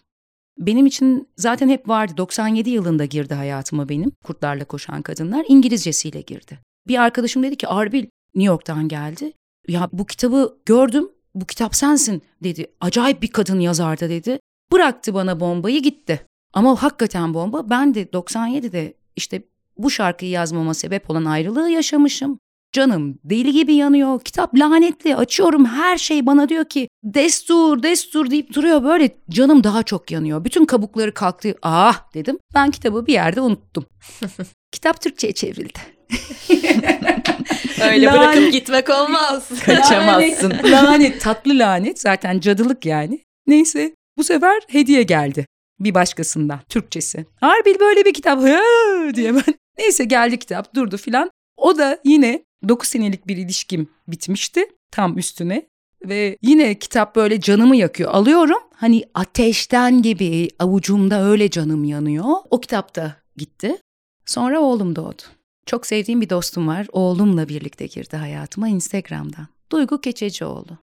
Benim 0.59 0.85
için 0.85 1.27
zaten 1.37 1.69
hep 1.69 1.89
vardı. 1.89 2.13
97 2.17 2.69
yılında 2.69 3.05
girdi 3.05 3.33
hayatıma 3.33 3.89
benim. 3.89 4.11
Kurtlarla 4.23 4.65
Koşan 4.65 5.01
Kadınlar 5.01 5.45
İngilizcesiyle 5.47 6.21
girdi. 6.21 6.59
Bir 6.87 7.01
arkadaşım 7.01 7.43
dedi 7.43 7.55
ki 7.55 7.67
Arbil 7.67 8.05
New 8.35 8.47
York'tan 8.47 8.87
geldi. 8.87 9.33
Ya 9.67 9.89
bu 9.93 10.05
kitabı 10.05 10.57
gördüm. 10.65 11.09
Bu 11.35 11.45
kitap 11.45 11.75
sensin 11.75 12.21
dedi. 12.43 12.67
Acayip 12.81 13.21
bir 13.21 13.27
kadın 13.27 13.59
yazardı 13.59 14.09
dedi. 14.09 14.39
Bıraktı 14.71 15.13
bana 15.13 15.39
bombayı 15.39 15.81
gitti. 15.81 16.25
Ama 16.53 16.83
hakikaten 16.83 17.33
bomba. 17.33 17.69
Ben 17.69 17.95
de 17.95 18.03
97'de 18.03 18.93
işte 19.15 19.43
bu 19.77 19.89
şarkıyı 19.89 20.31
yazmama 20.31 20.73
sebep 20.73 21.09
olan 21.09 21.25
ayrılığı 21.25 21.69
yaşamışım. 21.69 22.39
Canım 22.71 23.19
deli 23.23 23.53
gibi 23.53 23.73
yanıyor. 23.73 24.19
Kitap 24.19 24.55
lanetli. 24.55 25.15
Açıyorum 25.15 25.65
her 25.65 25.97
şey 25.97 26.25
bana 26.25 26.49
diyor 26.49 26.65
ki 26.65 26.88
destur 27.03 27.83
destur 27.83 28.31
deyip 28.31 28.53
duruyor. 28.53 28.83
Böyle 28.83 29.09
canım 29.29 29.63
daha 29.63 29.83
çok 29.83 30.11
yanıyor. 30.11 30.45
Bütün 30.45 30.65
kabukları 30.65 31.13
kalktı. 31.13 31.55
Ah 31.61 32.13
dedim. 32.13 32.37
Ben 32.55 32.71
kitabı 32.71 33.07
bir 33.07 33.13
yerde 33.13 33.41
unuttum. 33.41 33.85
Kitap 34.71 35.01
Türkçe'ye 35.01 35.33
çevrildi. 35.33 35.79
Öyle 37.81 38.05
Lanet. 38.05 38.19
bırakıp 38.19 38.51
gitmek 38.51 38.89
olmaz. 38.89 39.49
Kaçamazsın. 39.65 40.49
Lanet, 40.49 40.71
lanet, 40.71 41.21
tatlı 41.21 41.59
lanet. 41.59 42.01
Zaten 42.01 42.39
cadılık 42.39 42.85
yani. 42.85 43.19
Neyse 43.47 43.95
bu 44.17 44.23
sefer 44.23 44.61
hediye 44.67 45.03
geldi. 45.03 45.45
Bir 45.79 45.93
başkasından 45.93 46.59
Türkçesi. 46.69 47.25
Harbil 47.39 47.79
böyle 47.79 48.05
bir 48.05 48.13
kitap 48.13 48.41
hı 48.41 48.59
diye 49.15 49.35
ben. 49.35 49.53
Neyse 49.77 50.03
geldi 50.03 50.39
kitap 50.39 50.75
durdu 50.75 50.97
filan. 50.97 51.31
O 51.57 51.77
da 51.77 51.99
yine 52.05 52.43
9 52.69 52.89
senelik 52.89 53.27
bir 53.27 53.37
ilişkim 53.37 53.89
bitmişti 54.07 54.65
tam 54.91 55.17
üstüne. 55.17 55.65
Ve 56.05 56.37
yine 56.41 56.79
kitap 56.79 57.15
böyle 57.15 57.39
canımı 57.39 57.75
yakıyor. 57.75 58.11
Alıyorum 58.11 58.59
hani 58.75 59.03
ateşten 59.13 60.01
gibi 60.01 60.49
avucumda 60.59 61.23
öyle 61.23 61.49
canım 61.49 61.83
yanıyor. 61.83 62.25
O 62.49 62.61
kitap 62.61 62.95
da 62.95 63.15
gitti. 63.37 63.77
Sonra 64.25 64.59
oğlum 64.59 64.95
doğdu. 64.95 65.21
Çok 65.65 65.85
sevdiğim 65.85 66.21
bir 66.21 66.29
dostum 66.29 66.67
var. 66.67 66.87
Oğlumla 66.91 67.49
birlikte 67.49 67.87
girdi 67.87 68.17
hayatıma 68.17 68.67
Instagram'dan. 68.67 69.47
Duygu 69.71 70.01
Keçecioğlu. 70.01 70.77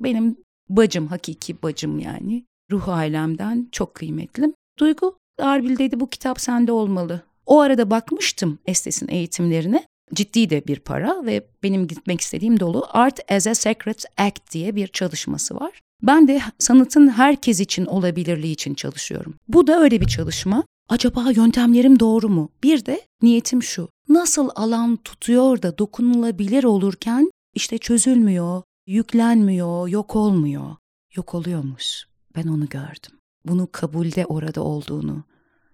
Benim 0.00 0.36
bacım, 0.68 1.06
hakiki 1.06 1.62
bacım 1.62 1.98
yani. 1.98 2.44
Ruh 2.70 2.88
ailemden 2.88 3.68
çok 3.72 3.94
kıymetlim. 3.94 4.54
Duygu, 4.78 5.18
Arbil 5.38 5.78
dedi 5.78 6.00
bu 6.00 6.10
kitap 6.10 6.40
sende 6.40 6.72
olmalı. 6.72 7.22
O 7.46 7.60
arada 7.60 7.90
bakmıştım 7.90 8.58
Estes'in 8.66 9.08
eğitimlerine. 9.08 9.86
Ciddi 10.14 10.50
de 10.50 10.66
bir 10.66 10.80
para 10.80 11.26
ve 11.26 11.46
benim 11.62 11.86
gitmek 11.86 12.20
istediğim 12.20 12.60
dolu 12.60 12.86
Art 12.90 13.32
as 13.32 13.46
a 13.46 13.54
Sacred 13.54 13.98
Act 14.16 14.52
diye 14.52 14.76
bir 14.76 14.86
çalışması 14.86 15.54
var. 15.54 15.80
Ben 16.02 16.28
de 16.28 16.40
sanatın 16.58 17.08
herkes 17.08 17.60
için 17.60 17.86
olabilirliği 17.86 18.52
için 18.52 18.74
çalışıyorum. 18.74 19.34
Bu 19.48 19.66
da 19.66 19.80
öyle 19.80 20.00
bir 20.00 20.06
çalışma. 20.06 20.64
Acaba 20.88 21.30
yöntemlerim 21.30 22.00
doğru 22.00 22.28
mu? 22.28 22.52
Bir 22.62 22.86
de 22.86 23.00
niyetim 23.22 23.62
şu. 23.62 23.88
Nasıl 24.08 24.50
alan 24.54 24.96
tutuyor 24.96 25.62
da 25.62 25.78
dokunulabilir 25.78 26.64
olurken 26.64 27.30
işte 27.54 27.78
çözülmüyor, 27.78 28.62
yüklenmiyor, 28.86 29.88
yok 29.88 30.16
olmuyor. 30.16 30.76
Yok 31.16 31.34
oluyormuş. 31.34 32.06
Ben 32.36 32.46
onu 32.46 32.68
gördüm. 32.68 33.18
Bunu 33.44 33.68
kabulde 33.72 34.26
orada 34.26 34.62
olduğunu. 34.62 35.24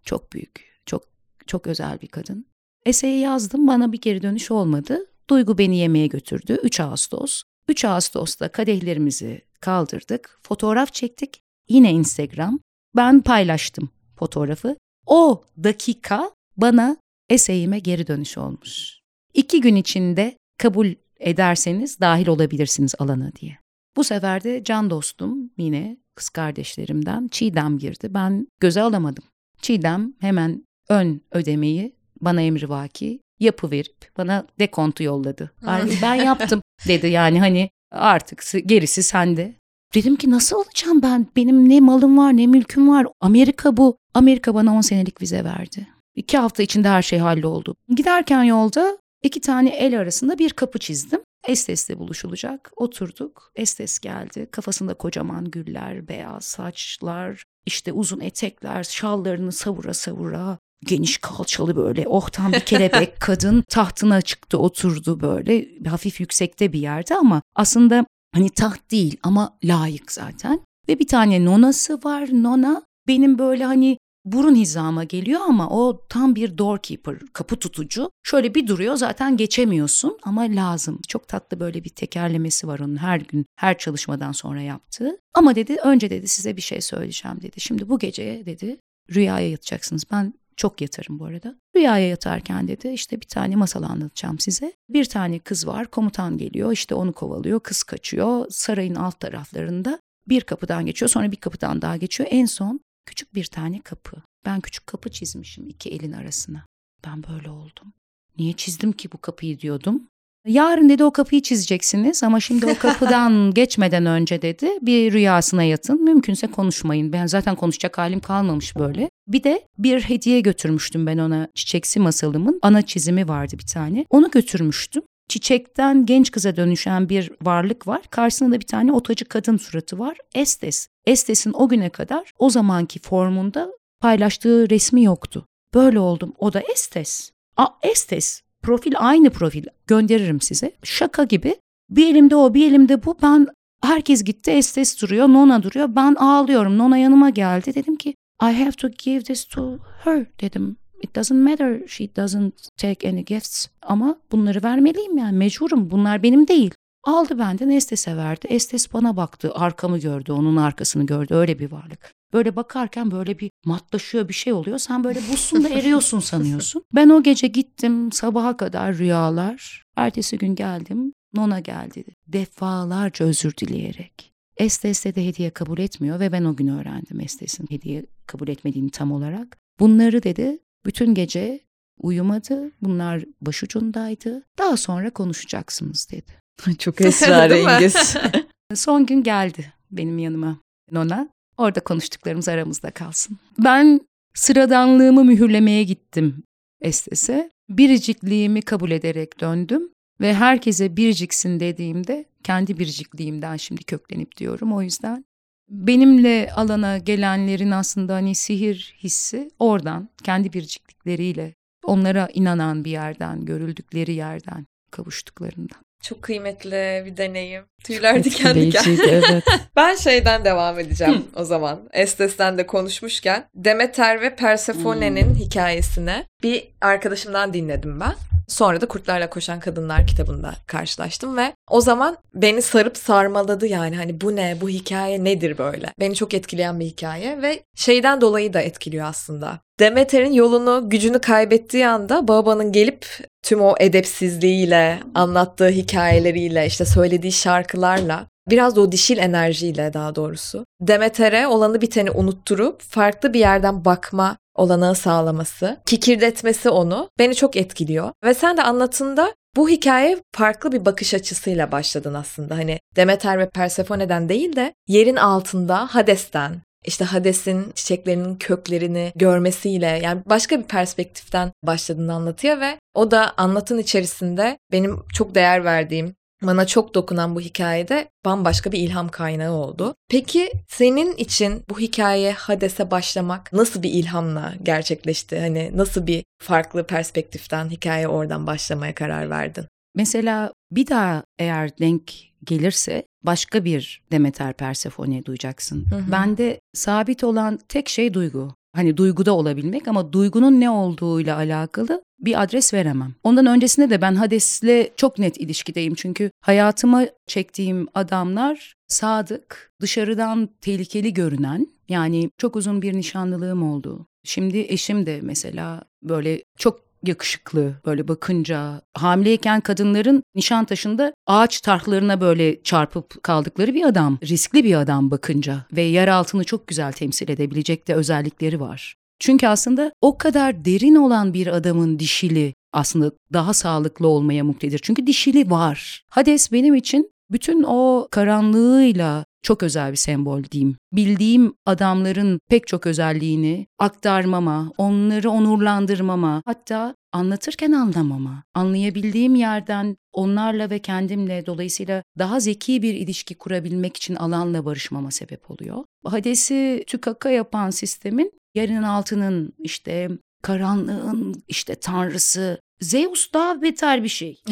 Çok 0.05 0.33
büyük, 0.33 0.81
çok 0.87 1.03
çok 1.47 1.67
özel 1.67 2.01
bir 2.01 2.09
kadın. 2.09 2.47
Eseyi 2.87 3.21
yazdım 3.21 3.67
bana 3.67 3.93
bir 3.93 4.01
geri 4.01 4.23
dönüş 4.23 4.51
olmadı. 4.51 5.07
Duygu 5.31 5.59
beni 5.59 5.77
yemeğe 5.77 6.07
götürdü 6.07 6.59
3 6.63 6.81
Ağustos. 6.81 7.43
3 7.69 7.85
Ağustos'ta 7.85 8.49
kadehlerimizi 8.49 9.43
kaldırdık, 9.61 10.39
fotoğraf 10.43 10.93
çektik. 10.93 11.41
Yine 11.69 11.93
Instagram. 11.93 12.61
Ben 12.97 13.21
paylaştım 13.21 13.91
fotoğrafı. 14.17 14.77
O 15.07 15.45
dakika 15.65 16.31
bana 16.57 16.97
eseyime 17.29 17.79
geri 17.79 18.07
dönüş 18.07 18.39
olmuş. 18.39 19.01
İki 19.35 19.61
gün 19.61 19.77
içinde 19.77 20.37
kabul 20.59 20.95
ederseniz 21.21 22.01
dahil 22.01 22.27
olabilirsiniz 22.29 22.95
alana 22.99 23.33
diye. 23.41 23.59
Bu 23.97 24.05
sefer 24.05 24.45
de 24.45 24.65
can 24.65 24.91
dostum 24.91 25.51
yine 25.59 25.97
kız 26.15 26.29
kardeşlerimden 26.29 27.29
Çiğdem 27.29 27.79
girdi. 27.79 28.15
Ben 28.15 28.47
göze 28.61 28.83
alamadım. 28.83 29.25
Çiğdem 29.63 30.13
hemen 30.21 30.65
ön 30.89 31.21
ödemeyi 31.31 31.95
bana 32.21 32.43
emrivaki 32.43 33.21
yapıverip 33.41 34.11
bana 34.19 34.47
dekontu 34.59 35.03
yolladı. 35.03 35.51
Ay, 35.67 35.91
ben 36.03 36.15
yaptım 36.15 36.63
dedi 36.89 37.07
yani 37.07 37.41
hani 37.41 37.71
artık 37.91 38.45
gerisi 38.67 39.03
sende. 39.03 39.55
Dedim 39.95 40.17
ki 40.17 40.31
nasıl 40.31 40.57
alacağım 40.57 41.03
ben? 41.03 41.27
Benim 41.37 41.69
ne 41.69 41.81
malım 41.81 42.19
var 42.19 42.37
ne 42.37 42.47
mülküm 42.47 42.89
var. 42.89 43.07
Amerika 43.21 43.77
bu. 43.77 43.97
Amerika 44.15 44.55
bana 44.55 44.75
10 44.75 44.81
senelik 44.81 45.23
vize 45.23 45.45
verdi. 45.45 45.89
İki 46.15 46.39
hafta 46.39 46.63
içinde 46.63 46.89
her 46.89 47.03
şey 47.03 47.19
halloldu. 47.19 47.77
Giderken 47.89 48.43
yolda 48.43 48.99
iki 49.23 49.41
tane 49.41 49.69
el 49.69 50.01
arasında 50.01 50.39
bir 50.39 50.51
kapı 50.51 50.79
çizdim. 50.79 51.21
Estes'le 51.49 51.99
buluşulacak. 51.99 52.73
Oturduk. 52.77 53.53
Estes 53.55 53.99
geldi. 53.99 54.49
Kafasında 54.51 54.95
kocaman 54.95 55.45
güller, 55.45 56.09
beyaz 56.09 56.45
saçlar, 56.45 57.43
işte 57.67 57.93
uzun 57.93 58.21
etekler, 58.21 58.85
şallarını 58.85 59.53
savura 59.53 59.95
savura. 59.95 60.59
Geniş 60.85 61.19
kalçalı 61.19 61.77
böyle 61.77 62.09
oh 62.09 62.29
tam 62.29 62.53
bir 62.53 62.61
kelebek 62.61 63.17
kadın 63.21 63.65
tahtına 63.69 64.23
çıktı 64.23 64.59
oturdu 64.59 65.21
böyle 65.21 65.69
hafif 65.89 66.21
yüksekte 66.21 66.73
bir 66.73 66.79
yerde 66.79 67.17
ama 67.17 67.43
aslında 67.55 68.07
hani 68.35 68.51
taht 68.51 68.91
değil 68.91 69.17
ama 69.23 69.59
layık 69.65 70.13
zaten. 70.13 70.61
Ve 70.89 70.99
bir 70.99 71.07
tane 71.07 71.45
nonası 71.45 72.01
var 72.05 72.29
nona 72.33 72.83
benim 73.09 73.39
böyle 73.39 73.65
hani 73.65 73.99
burun 74.25 74.55
hizama 74.55 75.05
geliyor 75.05 75.41
ama 75.49 75.71
o 75.71 76.07
tam 76.09 76.35
bir 76.35 76.59
doorkeeper, 76.59 77.19
kapı 77.33 77.57
tutucu. 77.57 78.11
Şöyle 78.23 78.55
bir 78.55 78.67
duruyor 78.67 78.97
zaten 78.97 79.37
geçemiyorsun 79.37 80.19
ama 80.23 80.43
lazım. 80.43 81.01
Çok 81.09 81.29
tatlı 81.29 81.61
böyle 81.61 81.85
bir 81.85 81.89
tekerlemesi 81.89 82.67
var 82.67 82.79
onun 82.79 82.97
her 82.97 83.21
gün, 83.21 83.47
her 83.57 83.79
çalışmadan 83.79 84.33
sonra 84.33 84.61
yaptığı. 84.61 85.19
Ama 85.35 85.55
dedi 85.55 85.77
önce 85.85 86.11
dedi 86.11 86.29
size 86.29 86.57
bir 86.57 86.63
şey 86.63 86.81
söyleyeceğim 86.81 87.43
dedi. 87.43 87.61
Şimdi 87.61 87.89
bu 87.89 87.99
geceye 87.99 88.47
dedi 88.47 88.77
rüyaya 89.15 89.51
yatacaksınız. 89.51 90.05
Ben 90.13 90.35
Çok 90.57 90.81
yatarım 90.81 91.19
bu 91.19 91.25
arada. 91.25 91.57
Rüyaya 91.77 92.09
yatarken 92.09 92.69
dedi 92.69 92.89
işte 92.89 93.21
bir 93.21 93.27
tane 93.27 93.57
masal 93.57 93.83
anlatacağım 93.83 94.39
size. 94.39 94.73
Bir 94.89 95.05
tane 95.05 95.39
kız 95.39 95.67
var 95.67 95.87
komutan 95.87 96.39
geliyor 96.39 96.73
işte 96.73 96.95
onu 96.95 97.13
kovalıyor 97.13 97.61
kız 97.61 97.83
kaçıyor 97.83 98.47
sarayın 98.51 98.95
alt 98.95 99.21
taraflarında 99.21 99.99
bir 100.29 100.41
kapıdan 100.41 100.87
geçiyor 100.87 101.09
sonra 101.09 101.33
bir 101.33 101.37
kapıdan 101.37 101.83
daha 101.83 101.97
geçiyor 101.97 102.29
en 102.33 102.47
son 102.47 102.81
küçük 103.07 103.35
bir 103.35 103.45
tane 103.45 103.81
kapı. 103.81 104.17
Ben 104.45 104.61
küçük 104.61 104.87
kapı 104.87 105.11
çizmişim 105.11 105.69
iki 105.69 105.91
elin 105.91 106.13
arasına. 106.13 106.67
Ben 107.07 107.23
böyle 107.23 107.51
oldum. 107.51 107.93
Niye 108.39 108.53
çizdim 108.53 108.93
ki 108.93 109.13
bu 109.13 109.19
kapıyı 109.19 109.61
diyordum. 109.61 110.03
Yarın 110.47 110.89
dedi 110.89 111.05
o 111.05 111.11
kapıyı 111.11 111.43
çizeceksiniz 111.43 112.23
ama 112.23 112.41
şimdi 112.41 112.67
o 112.67 112.75
kapıdan 112.79 113.55
geçmeden 113.55 114.07
önce 114.07 114.43
dedi 114.43 114.69
bir 114.83 115.13
rüyasına 115.13 115.63
yatın. 115.63 116.05
Mümkünse 116.05 116.47
konuşmayın. 116.47 117.13
Ben 117.13 117.27
zaten 117.27 117.57
konuşacak 117.57 117.99
halim 117.99 118.21
kalmamış 118.21 118.77
böyle. 118.77 119.11
Bir 119.27 119.43
de 119.43 119.69
bir 119.79 120.01
hediye 120.01 120.41
götürmüştüm 120.41 121.07
ben 121.07 121.19
ona 121.19 121.49
çiçeksi 121.55 122.01
masalımın. 122.01 122.59
Ana 122.63 122.83
çizimi 122.83 123.29
vardı 123.29 123.57
bir 123.59 123.67
tane. 123.67 124.07
Onu 124.11 124.31
götürmüştüm. 124.31 125.03
Çiçekten 125.29 126.07
genç 126.07 126.31
kıza 126.31 126.57
dönüşen 126.57 127.09
bir 127.09 127.33
varlık 127.43 127.87
var. 127.87 128.03
Karşısında 128.11 128.55
da 128.55 128.61
bir 128.61 128.67
tane 128.67 128.93
otacı 128.93 129.25
kadın 129.25 129.57
suratı 129.57 129.99
var. 129.99 130.17
Estes. 130.35 130.89
Estes'in 131.07 131.53
o 131.53 131.69
güne 131.69 131.91
kadar 131.91 132.33
o 132.39 132.51
zamanki 132.51 132.99
formunda 132.99 133.73
paylaştığı 134.01 134.71
resmi 134.71 135.05
yoktu. 135.05 135.47
Böyle 135.75 135.99
oldum. 135.99 136.33
O 136.39 136.53
da 136.53 136.61
Estes. 136.61 137.31
A 137.57 137.67
Estes. 137.83 138.43
Profil 138.63 138.93
aynı 138.97 139.31
profil. 139.31 139.65
Gönderirim 139.87 140.41
size. 140.41 140.73
Şaka 140.83 141.25
gibi. 141.25 141.57
Bir 141.91 142.11
elimde 142.11 142.37
o, 142.37 142.55
bir 142.55 142.69
elimde 142.69 143.05
bu. 143.05 143.19
Ben 143.23 143.47
herkes 143.83 144.25
gitti. 144.25 144.51
Estes 144.51 145.03
duruyor, 145.03 145.29
Nona 145.29 145.63
duruyor. 145.63 145.97
Ben 145.97 146.15
ağlıyorum. 146.15 146.79
Nona 146.79 146.99
yanıma 146.99 147.31
geldi. 147.31 147.75
Dedim 147.75 147.97
ki 147.97 148.15
I 148.43 148.65
have 148.65 148.73
to 148.73 148.89
give 148.89 149.25
this 149.25 149.45
to 149.45 149.79
her 150.05 150.27
dedim. 150.41 150.77
It 151.03 151.17
doesn't 151.17 151.37
matter 151.37 151.89
she 151.89 152.05
doesn't 152.17 152.53
take 152.77 153.09
any 153.09 153.25
gifts. 153.25 153.67
Ama 153.83 154.19
bunları 154.33 154.63
vermeliyim 154.63 155.19
yani 155.19 155.39
mecburum. 155.39 155.91
Bunlar 155.91 156.23
benim 156.23 156.49
değil. 156.49 156.71
Aldı 157.05 157.39
benden 157.39 157.69
Estes'e 157.69 158.17
verdi. 158.17 158.47
Estes 158.51 158.93
bana 158.93 159.17
baktı. 159.17 159.53
Arkamı 159.55 159.99
gördü, 159.99 160.33
onun 160.33 160.57
arkasını 160.57 161.07
gördü. 161.07 161.35
Öyle 161.35 161.59
bir 161.59 161.73
varlık. 161.73 162.13
Böyle 162.33 162.57
bakarken 162.57 163.11
böyle 163.11 163.39
bir 163.39 163.51
matlaşıyor 163.65 164.29
bir 164.29 164.35
şey 164.35 164.53
oluyor. 164.53 164.79
Sen 164.79 165.05
böyle 165.05 165.21
buzsun 165.33 165.65
da 165.65 165.69
eriyorsun 165.69 166.21
sanıyorsun. 166.21 166.85
Ben 166.95 167.09
o 167.09 167.23
gece 167.23 167.47
gittim 167.47 168.13
sabaha 168.13 168.57
kadar 168.57 168.99
rüyalar. 168.99 169.83
Ertesi 169.97 170.39
gün 170.39 170.55
geldim. 170.55 171.13
Nona 171.35 171.61
geldi. 171.61 172.05
Defalarca 172.27 173.27
özür 173.27 173.57
dileyerek. 173.57 174.34
Estes 174.57 175.05
de 175.05 175.27
hediye 175.27 175.51
kabul 175.51 175.79
etmiyor 175.79 176.21
ve 176.21 176.33
ben 176.33 176.45
o 176.45 176.57
gün 176.57 176.67
öğrendim 176.67 177.21
Estes'in 177.21 177.67
hediye 177.71 178.07
kabul 178.27 178.49
etmediğini 178.49 178.91
tam 178.91 179.13
olarak. 179.13 179.57
Bunları 179.81 180.23
dedi 180.23 180.59
bütün 180.87 181.15
gece 181.15 181.61
uyumadı. 181.99 182.71
Bunlar 182.83 183.25
başucundaydı. 183.41 184.43
Daha 184.59 184.77
sonra 184.77 185.11
konuşacaksınız 185.11 186.09
dedi. 186.11 186.33
Çok 186.79 187.01
esrarengiz. 187.05 188.17
Son 188.75 189.07
gün 189.07 189.23
geldi 189.23 189.73
benim 189.91 190.19
yanıma 190.19 190.59
Nona. 190.93 191.29
Orada 191.57 191.81
konuştuklarımız 191.81 192.49
aramızda 192.49 192.91
kalsın. 192.91 193.39
Ben 193.59 194.01
sıradanlığımı 194.35 195.25
mühürlemeye 195.25 195.85
gittim 195.85 196.43
Estes'e. 196.81 197.51
Biricikliğimi 197.69 198.63
kabul 198.63 198.91
ederek 198.91 199.41
döndüm. 199.41 199.89
Ve 200.21 200.35
herkese 200.35 200.97
biriciksin 200.97 201.61
dediğimde 201.61 202.25
kendi 202.45 202.79
biricikliğimden 202.79 203.57
şimdi 203.57 203.85
köklenip 203.85 204.37
diyorum. 204.37 204.73
O 204.73 204.83
yüzden 204.83 205.25
benimle 205.69 206.53
alana 206.57 206.99
gelenlerin 206.99 207.71
aslında 207.71 208.15
hani 208.15 208.35
sihir 208.35 208.97
hissi 209.03 209.51
oradan 209.59 210.09
kendi 210.25 210.53
biriciklikleriyle 210.53 211.55
onlara 211.85 212.29
inanan 212.35 212.85
bir 212.85 212.91
yerden, 212.91 213.45
görüldükleri 213.45 214.13
yerden, 214.13 214.67
kavuştuklarından. 214.91 215.85
Çok 216.03 216.23
kıymetli 216.23 217.03
bir 217.07 217.17
deneyim. 217.17 217.65
Tüyler 217.85 218.25
diken 218.25 218.55
diken. 218.55 218.99
evet. 219.09 219.45
ben 219.77 219.95
şeyden 219.95 220.45
devam 220.45 220.79
edeceğim 220.79 221.25
o 221.37 221.45
zaman. 221.45 221.89
Estes'ten 221.93 222.59
de 222.59 222.67
konuşmuşken. 222.67 223.45
Demeter 223.55 224.21
ve 224.21 224.37
Persephone'nin 224.37 225.27
hmm. 225.27 225.35
hikayesine 225.35 226.27
bir 226.43 226.69
arkadaşımdan 226.81 227.55
dinledim 227.55 228.01
ben. 228.01 228.15
Sonra 228.49 228.81
da 228.81 228.89
Kurtlarla 228.89 229.31
Koşan 229.31 229.61
Kadınlar 229.61 230.07
kitabında 230.07 230.55
karşılaştım 230.67 231.37
ve 231.37 231.53
o 231.71 231.81
zaman 231.81 232.17
beni 232.35 232.63
sarıp 232.63 232.97
sarmaladı 232.97 233.67
yani 233.67 233.97
hani 233.97 234.21
bu 234.21 234.37
ne 234.37 234.57
bu 234.61 234.69
hikaye 234.69 235.25
nedir 235.25 235.59
böyle. 235.59 235.93
Beni 236.01 236.15
çok 236.15 236.35
etkileyen 236.35 236.81
bir 236.81 236.85
hikaye 236.85 237.43
ve 237.43 237.63
şeyden 237.77 238.21
dolayı 238.21 238.53
da 238.53 238.61
etkiliyor 238.61 239.07
aslında. 239.07 239.61
Demeter'in 239.81 240.33
yolunu, 240.33 240.91
gücünü 240.91 241.19
kaybettiği 241.19 241.87
anda 241.87 242.29
babanın 242.29 242.73
gelip 242.73 243.07
tüm 243.43 243.61
o 243.61 243.75
edepsizliğiyle, 243.81 244.99
anlattığı 245.15 245.69
hikayeleriyle, 245.69 246.67
işte 246.67 246.85
söylediği 246.85 247.33
şarkılarla 247.33 248.27
biraz 248.51 248.77
da 248.77 248.81
o 248.81 248.93
dişil 248.93 249.19
enerjiyle 249.19 249.93
daha 249.93 250.15
doğrusu 250.15 250.65
Demeter'e 250.81 251.47
olanı 251.47 251.81
biteni 251.81 252.11
unutturup 252.11 252.83
farklı 252.83 253.33
bir 253.33 253.41
yerden 253.41 253.85
bakma 253.85 254.37
olanağı 254.55 254.95
sağlaması, 254.95 255.81
kikirdetmesi 255.87 256.71
onu 256.71 257.11
beni 257.19 257.35
çok 257.35 257.57
etkiliyor. 257.57 258.11
Ve 258.25 258.35
sen 258.35 258.57
de 258.57 258.63
anlatında 258.63 259.35
bu 259.57 259.69
hikaye 259.69 260.19
farklı 260.33 260.73
bir 260.73 260.85
bakış 260.85 261.15
açısıyla 261.15 261.73
başladın 261.73 262.15
aslında. 262.15 262.57
Hani 262.57 262.81
Demeter 262.97 263.39
ve 263.39 263.51
Persephone'den 263.51 264.29
değil 264.29 264.57
de 264.57 264.75
yerin 264.89 265.17
altında 265.17 265.87
Hades'ten, 265.87 266.63
işte 266.85 267.05
Hades'in 267.05 267.73
çiçeklerinin 267.75 268.37
köklerini 268.37 269.13
görmesiyle 269.17 269.87
yani 269.87 270.23
başka 270.27 270.59
bir 270.59 270.65
perspektiften 270.65 271.53
başladığını 271.63 272.15
anlatıyor 272.15 272.61
ve 272.61 272.79
o 272.95 273.11
da 273.11 273.35
anlatın 273.37 273.79
içerisinde 273.79 274.59
benim 274.73 275.03
çok 275.13 275.35
değer 275.35 275.65
verdiğim 275.65 276.15
bana 276.47 276.67
çok 276.67 276.95
dokunan 276.95 277.35
bu 277.35 277.41
hikayede 277.41 278.09
bambaşka 278.25 278.73
bir 278.73 278.79
ilham 278.79 279.09
kaynağı 279.09 279.53
oldu. 279.53 279.95
Peki 280.09 280.53
senin 280.69 281.17
için 281.17 281.63
bu 281.71 281.81
hikaye 281.81 282.33
Hades'e 282.33 282.91
başlamak 282.91 283.53
nasıl 283.53 283.83
bir 283.83 283.91
ilhamla 283.91 284.55
gerçekleşti? 284.63 285.41
Hani 285.41 285.71
nasıl 285.75 286.07
bir 286.07 286.25
farklı 286.43 286.87
perspektiften 286.87 287.71
hikaye 287.71 288.09
oradan 288.09 288.47
başlamaya 288.47 288.95
karar 288.95 289.31
verdin? 289.31 289.65
Mesela 289.95 290.53
bir 290.73 290.87
daha 290.87 291.25
eğer 291.39 291.79
denk 291.79 292.13
gelirse 292.45 293.03
başka 293.23 293.65
bir 293.65 294.03
Demeter 294.13 294.53
Persefone 294.53 295.25
duyacaksın. 295.25 295.87
Hı 295.91 295.97
hı. 295.97 296.13
Bende 296.13 296.61
sabit 296.75 297.25
olan 297.25 297.59
tek 297.69 297.89
şey 297.89 298.15
duygu. 298.15 298.55
Hani 298.75 298.97
duyguda 298.97 299.33
olabilmek 299.33 299.89
ama 299.89 300.13
duygunun 300.13 300.61
ne 300.61 300.71
olduğuyla 300.71 301.37
alakalı 301.37 302.03
bir 302.21 302.43
adres 302.43 302.75
veremem. 302.75 303.15
Ondan 303.23 303.47
öncesinde 303.47 303.91
de 303.91 304.01
ben 304.01 304.15
Hades'le 304.15 304.97
çok 304.97 305.19
net 305.19 305.41
ilişkideyim. 305.41 305.95
Çünkü 305.95 306.31
hayatıma 306.41 307.07
çektiğim 307.27 307.87
adamlar 307.95 308.75
sadık, 308.89 309.73
dışarıdan 309.81 310.49
tehlikeli 310.61 311.15
görünen 311.15 311.67
yani 311.89 312.31
çok 312.39 312.57
uzun 312.57 312.83
bir 312.83 312.95
nişanlılığım 312.95 313.63
oldu. 313.63 314.07
Şimdi 314.25 314.59
eşim 314.59 315.07
de 315.07 315.21
mesela 315.23 315.83
böyle 316.03 316.43
çok 316.59 316.84
yakışıklı 317.09 317.75
böyle 317.87 318.09
bakınca 318.09 318.83
hamileyken 318.95 319.61
kadınların 319.61 320.23
Nişantaşı'nda 320.35 321.15
ağaç 321.27 321.61
tarhlarına 321.61 322.21
böyle 322.21 322.63
çarpıp 322.63 323.23
kaldıkları 323.23 323.75
bir 323.75 323.85
adam. 323.85 324.19
Riskli 324.23 324.65
bir 324.65 324.75
adam 324.75 325.11
bakınca 325.11 325.67
ve 325.73 325.83
yer 325.83 326.09
altını 326.09 326.45
çok 326.45 326.67
güzel 326.67 326.93
temsil 326.93 327.29
edebilecek 327.29 327.89
de 327.89 327.95
özellikleri 327.95 328.61
var. 328.61 328.95
Çünkü 329.19 329.47
aslında 329.47 329.93
o 330.01 330.19
kadar 330.19 330.65
derin 330.65 330.95
olan 330.95 331.35
bir 331.35 331.47
adamın 331.47 331.99
dişili 331.99 332.55
aslında 332.73 333.13
daha 333.33 333.55
sağlıklı 333.55 334.09
olmaya 334.09 334.45
muktedir. 334.45 334.79
Çünkü 334.79 335.07
dişili 335.07 335.51
var. 335.51 336.05
Hades 336.11 336.53
benim 336.53 336.75
için 336.75 337.11
bütün 337.31 337.63
o 337.63 338.09
karanlığıyla 338.11 339.25
çok 339.45 339.63
özel 339.63 339.93
bir 339.93 339.97
sembol 339.97 340.45
diyeyim. 340.45 340.77
Bildiğim 340.93 341.55
adamların 341.67 342.41
pek 342.51 342.67
çok 342.67 342.87
özelliğini 342.87 343.67
aktarmama, 343.79 344.73
onları 344.79 345.31
onurlandırmama, 345.31 346.43
hatta 346.47 346.95
anlatırken 347.13 347.73
anlamama, 347.73 348.43
anlayabildiğim 348.55 349.35
yerden 349.35 349.97
onlarla 350.13 350.71
ve 350.71 350.79
kendimle 350.79 351.47
dolayısıyla 351.47 352.03
daha 352.19 352.41
zeki 352.41 352.83
bir 352.83 352.95
ilişki 352.95 353.35
kurabilmek 353.35 353.97
için 353.97 354.15
alanla 354.15 354.65
barışmama 354.65 355.11
sebep 355.11 355.51
oluyor. 355.51 355.85
Hades'i 356.05 356.85
tükaka 356.87 357.31
yapan 357.31 357.71
sistemin 357.71 358.33
yerin 358.55 358.83
altının 358.83 359.53
işte 359.59 360.09
karanlığın 360.43 361.43
işte 361.49 361.75
tanrısı 361.75 362.59
Zeus 362.81 363.33
daha 363.35 363.63
beter 363.63 364.03
bir 364.03 364.09
şey. 364.09 364.43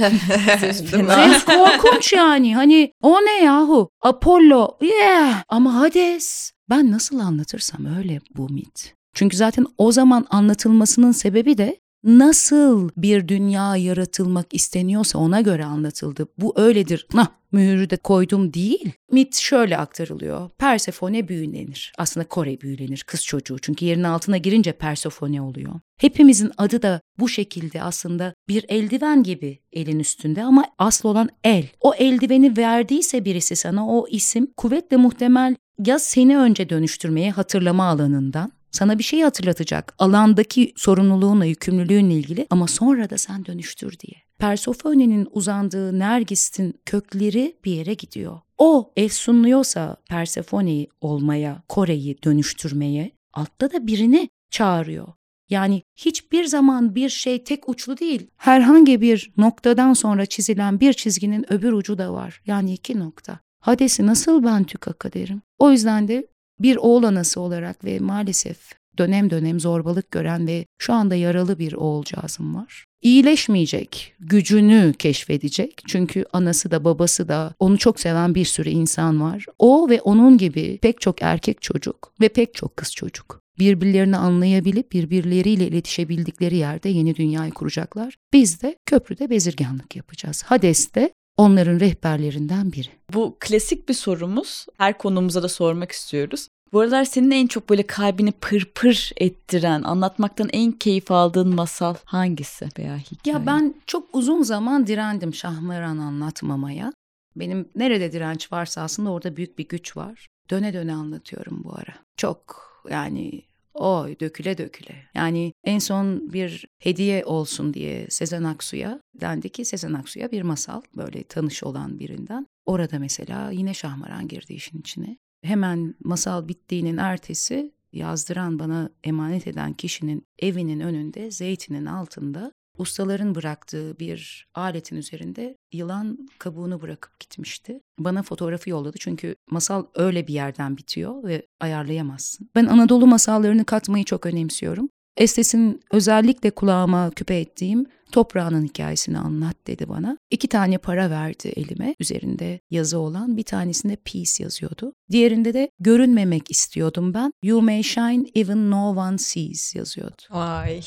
Zeus 0.60 1.44
korkunç 1.44 2.12
yani. 2.12 2.54
Hani 2.54 2.92
o 3.02 3.16
ne 3.20 3.44
yahu? 3.44 3.90
Apollo. 4.02 4.78
Yeah. 4.80 5.42
Ama 5.48 5.74
Hades. 5.74 6.52
Ben 6.70 6.92
nasıl 6.92 7.18
anlatırsam 7.18 7.96
öyle 7.98 8.20
bu 8.36 8.48
mit. 8.48 8.94
Çünkü 9.14 9.36
zaten 9.36 9.66
o 9.78 9.92
zaman 9.92 10.26
anlatılmasının 10.30 11.12
sebebi 11.12 11.58
de 11.58 11.80
nasıl 12.04 12.90
bir 12.96 13.28
dünya 13.28 13.76
yaratılmak 13.76 14.54
isteniyorsa 14.54 15.18
ona 15.18 15.40
göre 15.40 15.64
anlatıldı. 15.64 16.26
Bu 16.38 16.52
öyledir. 16.56 17.06
Nah 17.14 17.26
mühürü 17.52 17.90
de 17.90 17.96
koydum 17.96 18.54
değil. 18.54 18.92
Mit 19.12 19.36
şöyle 19.36 19.78
aktarılıyor. 19.78 20.50
Persefone 20.58 21.28
büyülenir. 21.28 21.92
Aslında 21.98 22.28
Kore 22.28 22.60
büyülenir 22.60 23.04
kız 23.06 23.24
çocuğu. 23.24 23.58
Çünkü 23.58 23.84
yerin 23.84 24.02
altına 24.02 24.36
girince 24.36 24.72
Persefone 24.72 25.42
oluyor. 25.42 25.72
Hepimizin 25.96 26.50
adı 26.58 26.82
da 26.82 27.00
bu 27.18 27.28
şekilde 27.28 27.82
aslında 27.82 28.34
bir 28.48 28.64
eldiven 28.68 29.22
gibi 29.22 29.58
elin 29.72 29.98
üstünde 29.98 30.44
ama 30.44 30.64
asıl 30.78 31.08
olan 31.08 31.28
el. 31.44 31.68
O 31.80 31.94
eldiveni 31.94 32.56
verdiyse 32.56 33.24
birisi 33.24 33.56
sana 33.56 33.88
o 33.88 34.06
isim 34.08 34.46
kuvvetle 34.56 34.96
muhtemel 34.96 35.56
ya 35.86 35.98
seni 35.98 36.38
önce 36.38 36.68
dönüştürmeye 36.68 37.30
hatırlama 37.30 37.84
alanından 37.84 38.52
sana 38.72 38.98
bir 38.98 39.04
şey 39.04 39.20
hatırlatacak 39.22 39.94
alandaki 39.98 40.72
sorumluluğunla, 40.76 41.44
yükümlülüğünle 41.44 42.14
ilgili 42.14 42.46
ama 42.50 42.66
sonra 42.66 43.10
da 43.10 43.18
sen 43.18 43.46
dönüştür 43.46 43.98
diye. 43.98 44.22
Persophone'nin 44.38 45.28
uzandığı 45.30 45.98
Nergis'in 45.98 46.80
kökleri 46.86 47.56
bir 47.64 47.72
yere 47.72 47.94
gidiyor. 47.94 48.40
O 48.58 48.92
efsunluyorsa 48.96 49.96
Persephone'yi 50.08 50.88
olmaya, 51.00 51.62
Kore'yi 51.68 52.22
dönüştürmeye, 52.22 53.10
altta 53.32 53.72
da 53.72 53.86
birini 53.86 54.28
çağırıyor. 54.50 55.08
Yani 55.50 55.82
hiçbir 55.96 56.44
zaman 56.44 56.94
bir 56.94 57.08
şey 57.08 57.44
tek 57.44 57.68
uçlu 57.68 57.98
değil. 57.98 58.26
Herhangi 58.36 59.00
bir 59.00 59.32
noktadan 59.36 59.92
sonra 59.92 60.26
çizilen 60.26 60.80
bir 60.80 60.92
çizginin 60.92 61.52
öbür 61.52 61.72
ucu 61.72 61.98
da 61.98 62.12
var. 62.12 62.42
Yani 62.46 62.72
iki 62.72 62.98
nokta. 62.98 63.38
Hades'i 63.60 64.06
nasıl 64.06 64.44
ben 64.44 64.64
tükaka 64.64 65.12
derim? 65.12 65.42
O 65.58 65.70
yüzden 65.70 66.08
de 66.08 66.26
bir 66.62 66.76
oğul 66.76 67.02
anası 67.02 67.40
olarak 67.40 67.84
ve 67.84 67.98
maalesef 67.98 68.72
dönem 68.98 69.30
dönem 69.30 69.60
zorbalık 69.60 70.10
gören 70.10 70.46
ve 70.46 70.66
şu 70.78 70.92
anda 70.92 71.14
yaralı 71.14 71.58
bir 71.58 71.72
oğulcağızım 71.72 72.54
var. 72.54 72.84
İyileşmeyecek, 73.02 74.14
gücünü 74.20 74.94
keşfedecek. 74.98 75.82
Çünkü 75.86 76.24
anası 76.32 76.70
da 76.70 76.84
babası 76.84 77.28
da 77.28 77.54
onu 77.58 77.78
çok 77.78 78.00
seven 78.00 78.34
bir 78.34 78.44
sürü 78.44 78.68
insan 78.68 79.20
var. 79.20 79.46
O 79.58 79.90
ve 79.90 80.00
onun 80.00 80.38
gibi 80.38 80.78
pek 80.82 81.00
çok 81.00 81.22
erkek 81.22 81.62
çocuk 81.62 82.12
ve 82.20 82.28
pek 82.28 82.54
çok 82.54 82.76
kız 82.76 82.92
çocuk 82.92 83.42
birbirlerini 83.58 84.16
anlayabilip 84.16 84.92
birbirleriyle 84.92 85.66
iletişebildikleri 85.66 86.56
yerde 86.56 86.88
yeni 86.88 87.16
dünyayı 87.16 87.52
kuracaklar. 87.52 88.16
Biz 88.32 88.62
de 88.62 88.76
köprüde 88.86 89.30
bezirganlık 89.30 89.96
yapacağız. 89.96 90.42
Hades 90.42 90.94
de 90.94 91.12
onların 91.36 91.80
rehberlerinden 91.80 92.72
biri. 92.72 92.88
Bu 93.14 93.36
klasik 93.40 93.88
bir 93.88 93.94
sorumuz. 93.94 94.66
Her 94.78 94.98
konumuza 94.98 95.42
da 95.42 95.48
sormak 95.48 95.92
istiyoruz. 95.92 96.48
Bu 96.72 96.80
aralar 96.80 97.04
senin 97.04 97.30
en 97.30 97.46
çok 97.46 97.70
böyle 97.70 97.82
kalbini 97.82 98.32
pırpır 98.32 99.12
ettiren, 99.16 99.82
anlatmaktan 99.82 100.48
en 100.52 100.72
keyif 100.72 101.10
aldığın 101.10 101.54
masal 101.54 101.94
hangisi 102.04 102.68
veya 102.78 102.96
hikaye? 102.96 103.36
Ya 103.36 103.46
ben 103.46 103.74
çok 103.86 104.08
uzun 104.12 104.42
zaman 104.42 104.86
direndim 104.86 105.34
Şahmeran 105.34 105.98
anlatmamaya. 105.98 106.92
Benim 107.36 107.68
nerede 107.76 108.12
direnç 108.12 108.52
varsa 108.52 108.82
aslında 108.82 109.10
orada 109.10 109.36
büyük 109.36 109.58
bir 109.58 109.68
güç 109.68 109.96
var. 109.96 110.28
Döne 110.50 110.72
döne 110.74 110.94
anlatıyorum 110.94 111.60
bu 111.64 111.74
ara. 111.74 111.94
Çok 112.16 112.62
yani 112.90 113.42
oy 113.74 114.20
döküle 114.20 114.58
döküle. 114.58 114.94
Yani 115.14 115.52
en 115.64 115.78
son 115.78 116.32
bir 116.32 116.66
hediye 116.78 117.24
olsun 117.24 117.74
diye 117.74 118.06
Sezen 118.10 118.44
Aksu'ya 118.44 119.00
dendi 119.20 119.48
ki 119.48 119.64
Sezen 119.64 119.92
Aksu'ya 119.92 120.30
bir 120.30 120.42
masal 120.42 120.82
böyle 120.96 121.22
tanış 121.22 121.64
olan 121.64 121.98
birinden. 121.98 122.46
Orada 122.66 122.98
mesela 122.98 123.50
yine 123.50 123.74
Şahmaran 123.74 124.28
girdi 124.28 124.52
işin 124.52 124.78
içine. 124.78 125.16
Hemen 125.42 125.94
masal 126.04 126.48
bittiğinin 126.48 126.96
ertesi 126.96 127.72
yazdıran 127.92 128.58
bana 128.58 128.90
emanet 129.04 129.46
eden 129.46 129.72
kişinin 129.72 130.26
evinin 130.38 130.80
önünde 130.80 131.30
zeytinin 131.30 131.86
altında 131.86 132.52
ustaların 132.78 133.34
bıraktığı 133.34 133.98
bir 133.98 134.48
aletin 134.54 134.96
üzerinde 134.96 135.56
yılan 135.72 136.28
kabuğunu 136.38 136.80
bırakıp 136.80 137.20
gitmişti. 137.20 137.80
Bana 137.98 138.22
fotoğrafı 138.22 138.70
yolladı 138.70 138.96
çünkü 139.00 139.34
masal 139.50 139.86
öyle 139.94 140.26
bir 140.26 140.34
yerden 140.34 140.76
bitiyor 140.76 141.24
ve 141.24 141.46
ayarlayamazsın. 141.60 142.50
Ben 142.54 142.66
Anadolu 142.66 143.06
masallarını 143.06 143.64
katmayı 143.64 144.04
çok 144.04 144.26
önemsiyorum. 144.26 144.88
Estes'in 145.16 145.80
özellikle 145.90 146.50
kulağıma 146.50 147.10
küpe 147.10 147.40
ettiğim 147.40 147.86
toprağının 148.12 148.64
hikayesini 148.64 149.18
anlat 149.18 149.56
dedi 149.66 149.88
bana. 149.88 150.18
İki 150.30 150.48
tane 150.48 150.78
para 150.78 151.10
verdi 151.10 151.48
elime 151.56 151.94
üzerinde 152.00 152.60
yazı 152.70 152.98
olan 152.98 153.36
bir 153.36 153.42
tanesinde 153.42 153.96
peace 153.96 154.44
yazıyordu. 154.44 154.92
Diğerinde 155.10 155.54
de 155.54 155.70
görünmemek 155.80 156.50
istiyordum 156.50 157.14
ben. 157.14 157.32
You 157.42 157.62
may 157.62 157.82
shine 157.82 158.24
even 158.34 158.70
no 158.70 158.90
one 158.90 159.18
sees 159.18 159.74
yazıyordu. 159.74 160.22
Vay. 160.30 160.80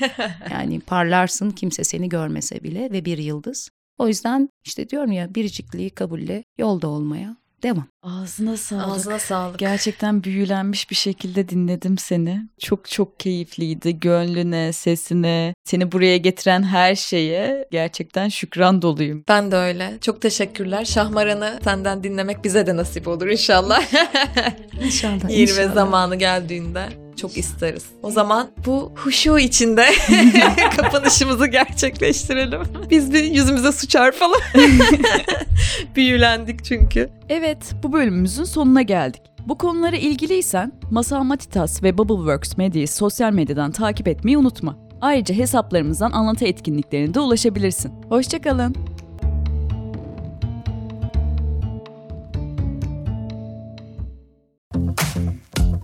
yani 0.50 0.80
parlarsın 0.80 1.50
kimse 1.50 1.84
seni 1.84 2.08
görmese 2.08 2.62
bile 2.62 2.92
ve 2.92 3.04
bir 3.04 3.18
yıldız. 3.18 3.70
O 3.98 4.08
yüzden 4.08 4.48
işte 4.64 4.88
diyorum 4.88 5.12
ya 5.12 5.34
biricikliği 5.34 5.90
kabulle 5.90 6.44
yolda 6.58 6.88
olmaya 6.88 7.36
Devam. 7.64 7.86
Ağzına 8.02 8.56
sağlık. 8.56 8.86
Ağzına 8.86 9.18
sağlık. 9.18 9.58
Gerçekten 9.58 10.24
büyülenmiş 10.24 10.90
bir 10.90 10.94
şekilde 10.94 11.48
dinledim 11.48 11.98
seni. 11.98 12.48
Çok 12.60 12.90
çok 12.90 13.20
keyifliydi. 13.20 14.00
Gönlüne, 14.00 14.72
sesine, 14.72 15.54
seni 15.64 15.92
buraya 15.92 16.16
getiren 16.16 16.62
her 16.62 16.94
şeye 16.94 17.68
gerçekten 17.70 18.28
şükran 18.28 18.82
doluyum. 18.82 19.24
Ben 19.28 19.50
de 19.50 19.56
öyle. 19.56 19.98
Çok 20.00 20.22
teşekkürler. 20.22 20.84
Şahmaran'ı 20.84 21.60
senden 21.64 22.04
dinlemek 22.04 22.44
bize 22.44 22.66
de 22.66 22.76
nasip 22.76 23.08
olur 23.08 23.26
inşallah. 23.26 23.82
İnşallah. 24.84 25.30
Yeri 25.30 25.42
inşallah. 25.42 25.70
ve 25.70 25.74
zamanı 25.74 26.16
geldiğinde 26.16 27.03
çok 27.16 27.36
isteriz. 27.36 27.84
O 28.02 28.10
zaman 28.10 28.48
bu 28.66 28.92
huşu 28.96 29.38
içinde 29.38 29.86
kapanışımızı 30.76 31.46
gerçekleştirelim. 31.46 32.62
Biz 32.90 33.12
bir 33.12 33.24
yüzümüze 33.24 33.72
su 33.72 33.88
çarpalım. 33.88 34.40
Büyülendik 35.96 36.64
çünkü. 36.64 37.10
Evet, 37.28 37.58
bu 37.82 37.92
bölümümüzün 37.92 38.44
sonuna 38.44 38.82
geldik. 38.82 39.22
Bu 39.46 39.58
konulara 39.58 39.96
ilgiliysen 39.96 40.72
Masal 40.90 41.22
Matitas 41.22 41.82
ve 41.82 41.98
Bubbleworks 41.98 42.56
Medya'yı 42.56 42.88
sosyal 42.88 43.32
medyadan 43.32 43.70
takip 43.70 44.08
etmeyi 44.08 44.38
unutma. 44.38 44.76
Ayrıca 45.00 45.34
hesaplarımızdan 45.34 46.12
anlatı 46.12 46.44
etkinliklerine 46.44 47.14
de 47.14 47.20
ulaşabilirsin. 47.20 47.92
Hoşçakalın. 48.08 48.74